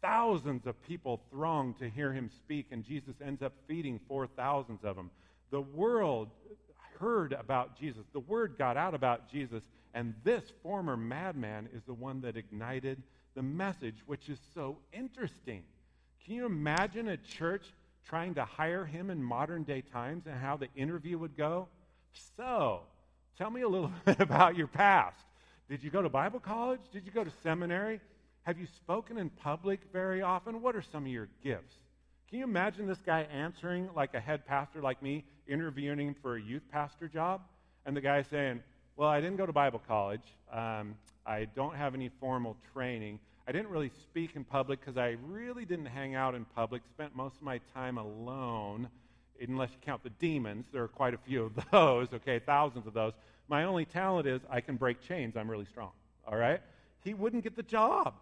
thousands 0.00 0.66
of 0.66 0.80
people 0.86 1.20
throng 1.30 1.74
to 1.74 1.88
hear 1.88 2.12
him 2.12 2.30
speak, 2.36 2.66
and 2.70 2.84
Jesus 2.84 3.14
ends 3.24 3.42
up 3.42 3.52
feeding 3.66 3.98
four 4.08 4.26
thousands 4.26 4.84
of 4.84 4.96
them. 4.96 5.10
The 5.50 5.60
world 5.60 6.28
heard 6.98 7.32
about 7.32 7.78
Jesus. 7.78 8.04
The 8.12 8.20
word 8.20 8.56
got 8.58 8.76
out 8.76 8.94
about 8.94 9.30
Jesus, 9.30 9.62
and 9.94 10.14
this 10.24 10.44
former 10.62 10.96
madman 10.96 11.68
is 11.74 11.82
the 11.84 11.94
one 11.94 12.20
that 12.20 12.36
ignited 12.36 13.02
the 13.34 13.42
message, 13.42 13.96
which 14.06 14.28
is 14.28 14.38
so 14.54 14.78
interesting. 14.92 15.62
Can 16.24 16.34
you 16.34 16.46
imagine 16.46 17.08
a 17.08 17.16
church 17.16 17.66
trying 18.08 18.34
to 18.34 18.44
hire 18.44 18.84
him 18.84 19.10
in 19.10 19.22
modern 19.22 19.62
day 19.64 19.82
times 19.82 20.24
and 20.26 20.34
how 20.34 20.56
the 20.56 20.68
interview 20.74 21.18
would 21.18 21.36
go? 21.36 21.68
So, 22.36 22.80
tell 23.36 23.50
me 23.50 23.62
a 23.62 23.68
little 23.68 23.92
bit 24.04 24.20
about 24.20 24.56
your 24.56 24.66
past. 24.66 25.24
Did 25.68 25.82
you 25.82 25.90
go 25.90 26.00
to 26.00 26.08
Bible 26.08 26.40
college? 26.40 26.80
Did 26.92 27.04
you 27.04 27.12
go 27.12 27.22
to 27.22 27.32
seminary? 27.42 28.00
Have 28.44 28.58
you 28.58 28.66
spoken 28.66 29.18
in 29.18 29.28
public 29.28 29.80
very 29.92 30.22
often? 30.22 30.62
What 30.62 30.74
are 30.74 30.82
some 30.82 31.04
of 31.04 31.12
your 31.12 31.28
gifts? 31.44 31.74
Can 32.30 32.38
you 32.38 32.44
imagine 32.44 32.86
this 32.86 33.00
guy 33.04 33.26
answering 33.32 33.88
like 33.94 34.14
a 34.14 34.20
head 34.20 34.46
pastor 34.46 34.80
like 34.80 35.02
me, 35.02 35.24
interviewing 35.46 35.98
him 35.98 36.14
for 36.22 36.36
a 36.36 36.42
youth 36.42 36.62
pastor 36.72 37.08
job? 37.08 37.42
And 37.84 37.94
the 37.96 38.00
guy 38.00 38.22
saying, 38.22 38.62
Well, 38.96 39.08
I 39.08 39.20
didn't 39.20 39.36
go 39.36 39.46
to 39.46 39.52
Bible 39.52 39.82
college. 39.86 40.22
Um, 40.52 40.94
I 41.26 41.46
don't 41.54 41.74
have 41.74 41.94
any 41.94 42.10
formal 42.20 42.56
training. 42.72 43.20
I 43.48 43.52
didn't 43.52 43.70
really 43.70 43.90
speak 44.02 44.36
in 44.36 44.44
public 44.44 44.78
because 44.78 44.98
I 44.98 45.16
really 45.26 45.64
didn't 45.64 45.86
hang 45.86 46.14
out 46.14 46.34
in 46.34 46.44
public, 46.54 46.82
spent 46.90 47.16
most 47.16 47.36
of 47.36 47.42
my 47.42 47.60
time 47.72 47.96
alone, 47.96 48.90
unless 49.40 49.70
you 49.70 49.78
count 49.80 50.02
the 50.02 50.10
demons. 50.10 50.66
There 50.70 50.82
are 50.82 50.88
quite 50.88 51.14
a 51.14 51.18
few 51.18 51.44
of 51.44 51.52
those, 51.72 52.08
okay, 52.12 52.40
thousands 52.40 52.86
of 52.86 52.92
those. 52.92 53.14
My 53.48 53.64
only 53.64 53.86
talent 53.86 54.28
is 54.28 54.42
I 54.50 54.60
can 54.60 54.76
break 54.76 55.00
chains. 55.00 55.34
I'm 55.34 55.50
really 55.50 55.64
strong, 55.64 55.92
all 56.26 56.36
right? 56.36 56.60
He 57.04 57.14
wouldn't 57.14 57.42
get 57.42 57.56
the 57.56 57.62
job. 57.62 58.12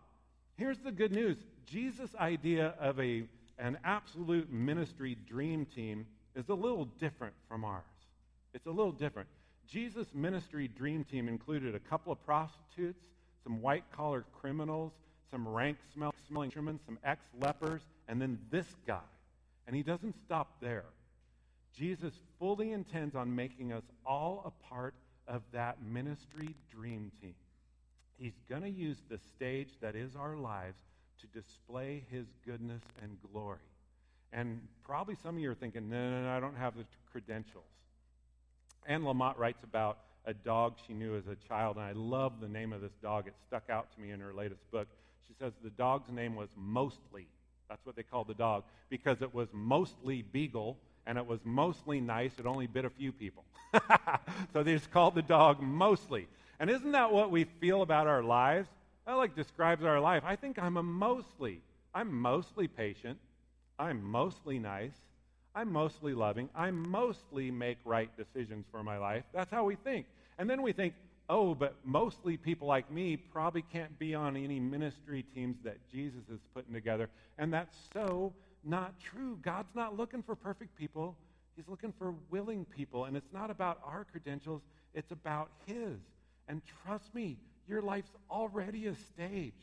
Here's 0.58 0.78
the 0.78 0.92
good 0.92 1.10
news 1.10 1.38
Jesus' 1.66 2.14
idea 2.20 2.74
of 2.78 3.00
a, 3.00 3.24
an 3.58 3.78
absolute 3.84 4.52
ministry 4.52 5.16
dream 5.28 5.66
team 5.66 6.06
is 6.36 6.48
a 6.50 6.54
little 6.54 6.84
different 7.00 7.34
from 7.48 7.64
ours. 7.64 7.82
It's 8.54 8.66
a 8.66 8.70
little 8.70 8.92
different. 8.92 9.28
Jesus' 9.66 10.06
ministry 10.14 10.68
dream 10.68 11.02
team 11.02 11.26
included 11.26 11.74
a 11.74 11.80
couple 11.80 12.12
of 12.12 12.24
prostitutes, 12.24 13.02
some 13.42 13.60
white 13.60 13.82
collar 13.90 14.24
criminals, 14.40 14.92
some 15.30 15.46
rank 15.46 15.78
smelling 15.92 16.50
fishermen, 16.50 16.80
some 16.86 16.98
ex 17.04 17.20
lepers, 17.40 17.82
and 18.08 18.20
then 18.20 18.38
this 18.50 18.66
guy. 18.86 19.00
And 19.66 19.74
he 19.74 19.82
doesn't 19.82 20.14
stop 20.24 20.60
there. 20.60 20.84
Jesus 21.76 22.14
fully 22.38 22.72
intends 22.72 23.14
on 23.14 23.34
making 23.34 23.72
us 23.72 23.82
all 24.04 24.42
a 24.46 24.68
part 24.68 24.94
of 25.28 25.42
that 25.52 25.82
ministry 25.82 26.54
dream 26.72 27.10
team. 27.20 27.34
He's 28.18 28.38
going 28.48 28.62
to 28.62 28.70
use 28.70 28.96
the 29.10 29.18
stage 29.18 29.68
that 29.80 29.94
is 29.94 30.16
our 30.16 30.36
lives 30.36 30.78
to 31.20 31.26
display 31.38 32.04
his 32.10 32.26
goodness 32.46 32.82
and 33.02 33.18
glory. 33.32 33.58
And 34.32 34.60
probably 34.84 35.16
some 35.22 35.36
of 35.36 35.42
you 35.42 35.50
are 35.50 35.54
thinking, 35.54 35.90
no, 35.90 36.10
no, 36.10 36.22
no, 36.22 36.30
I 36.30 36.40
don't 36.40 36.56
have 36.56 36.76
the 36.76 36.84
credentials. 37.10 37.64
Anne 38.86 39.02
Lamott 39.02 39.38
writes 39.38 39.62
about 39.64 39.98
a 40.24 40.34
dog 40.34 40.74
she 40.86 40.92
knew 40.92 41.16
as 41.16 41.26
a 41.26 41.36
child, 41.48 41.76
and 41.76 41.84
I 41.84 41.92
love 41.92 42.40
the 42.40 42.48
name 42.48 42.72
of 42.72 42.80
this 42.80 42.92
dog. 43.02 43.26
It 43.26 43.34
stuck 43.46 43.70
out 43.70 43.88
to 43.94 44.00
me 44.00 44.10
in 44.10 44.20
her 44.20 44.32
latest 44.34 44.68
book. 44.70 44.88
She 45.28 45.34
says 45.38 45.52
the 45.62 45.70
dog's 45.70 46.10
name 46.10 46.34
was 46.34 46.48
Mostly. 46.56 47.26
That's 47.68 47.84
what 47.84 47.96
they 47.96 48.02
called 48.02 48.28
the 48.28 48.34
dog 48.34 48.64
because 48.90 49.22
it 49.22 49.34
was 49.34 49.48
mostly 49.52 50.22
beagle 50.22 50.78
and 51.06 51.18
it 51.18 51.26
was 51.26 51.40
mostly 51.44 52.00
nice. 52.00 52.32
It 52.38 52.46
only 52.46 52.66
bit 52.66 52.84
a 52.84 52.90
few 52.90 53.12
people. 53.12 53.44
so 54.52 54.62
they 54.62 54.74
just 54.74 54.90
called 54.90 55.14
the 55.14 55.22
dog 55.22 55.60
Mostly. 55.60 56.28
And 56.58 56.70
isn't 56.70 56.92
that 56.92 57.12
what 57.12 57.30
we 57.30 57.44
feel 57.60 57.82
about 57.82 58.06
our 58.06 58.22
lives? 58.22 58.68
That 59.06 59.14
like 59.14 59.36
describes 59.36 59.84
our 59.84 60.00
life. 60.00 60.22
I 60.24 60.36
think 60.36 60.58
I'm 60.58 60.76
a 60.76 60.82
mostly. 60.82 61.60
I'm 61.94 62.12
mostly 62.20 62.68
patient. 62.68 63.18
I'm 63.78 64.02
mostly 64.02 64.58
nice. 64.58 64.94
I'm 65.54 65.72
mostly 65.72 66.12
loving. 66.12 66.50
I 66.54 66.70
mostly 66.70 67.50
make 67.50 67.78
right 67.84 68.10
decisions 68.16 68.66
for 68.70 68.82
my 68.82 68.98
life. 68.98 69.24
That's 69.32 69.50
how 69.50 69.64
we 69.64 69.76
think. 69.76 70.06
And 70.38 70.50
then 70.50 70.60
we 70.60 70.72
think, 70.72 70.94
oh, 71.28 71.54
but 71.54 71.76
mostly 71.84 72.36
people 72.36 72.68
like 72.68 72.90
me 72.90 73.16
probably 73.16 73.62
can't 73.72 73.98
be 73.98 74.14
on 74.14 74.36
any 74.36 74.60
ministry 74.60 75.24
teams 75.34 75.56
that 75.64 75.78
Jesus 75.90 76.22
is 76.32 76.40
putting 76.54 76.72
together. 76.72 77.08
And 77.38 77.52
that's 77.52 77.76
so 77.92 78.32
not 78.64 78.94
true. 79.00 79.38
God's 79.42 79.74
not 79.74 79.96
looking 79.96 80.22
for 80.22 80.34
perfect 80.34 80.76
people, 80.76 81.16
He's 81.56 81.68
looking 81.68 81.94
for 81.98 82.14
willing 82.30 82.66
people. 82.66 83.06
And 83.06 83.16
it's 83.16 83.32
not 83.32 83.50
about 83.50 83.80
our 83.84 84.04
credentials, 84.04 84.62
it's 84.94 85.10
about 85.10 85.50
His. 85.66 85.98
And 86.48 86.60
trust 86.84 87.14
me, 87.14 87.38
your 87.66 87.82
life's 87.82 88.12
already 88.30 88.86
a 88.86 88.94
stage. 88.94 89.54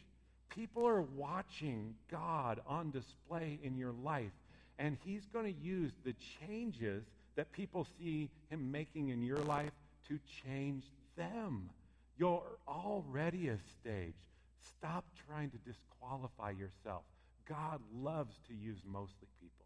People 0.49 0.87
are 0.87 1.01
watching 1.01 1.95
God 2.11 2.61
on 2.67 2.91
display 2.91 3.59
in 3.63 3.77
your 3.77 3.93
life, 4.03 4.31
and 4.79 4.97
He's 5.03 5.25
going 5.31 5.45
to 5.53 5.59
use 5.61 5.91
the 6.03 6.13
changes 6.39 7.03
that 7.35 7.51
people 7.51 7.87
see 7.99 8.29
Him 8.49 8.71
making 8.71 9.09
in 9.09 9.23
your 9.23 9.37
life 9.37 9.71
to 10.07 10.19
change 10.45 10.83
them. 11.15 11.69
You're 12.17 12.43
already 12.67 13.49
a 13.49 13.57
stage. 13.57 14.15
Stop 14.61 15.05
trying 15.27 15.49
to 15.51 15.57
disqualify 15.57 16.51
yourself. 16.51 17.03
God 17.47 17.81
loves 17.93 18.39
to 18.47 18.53
use 18.53 18.79
mostly 18.85 19.27
people. 19.41 19.65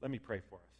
Let 0.00 0.10
me 0.10 0.18
pray 0.18 0.40
for 0.48 0.56
us. 0.56 0.79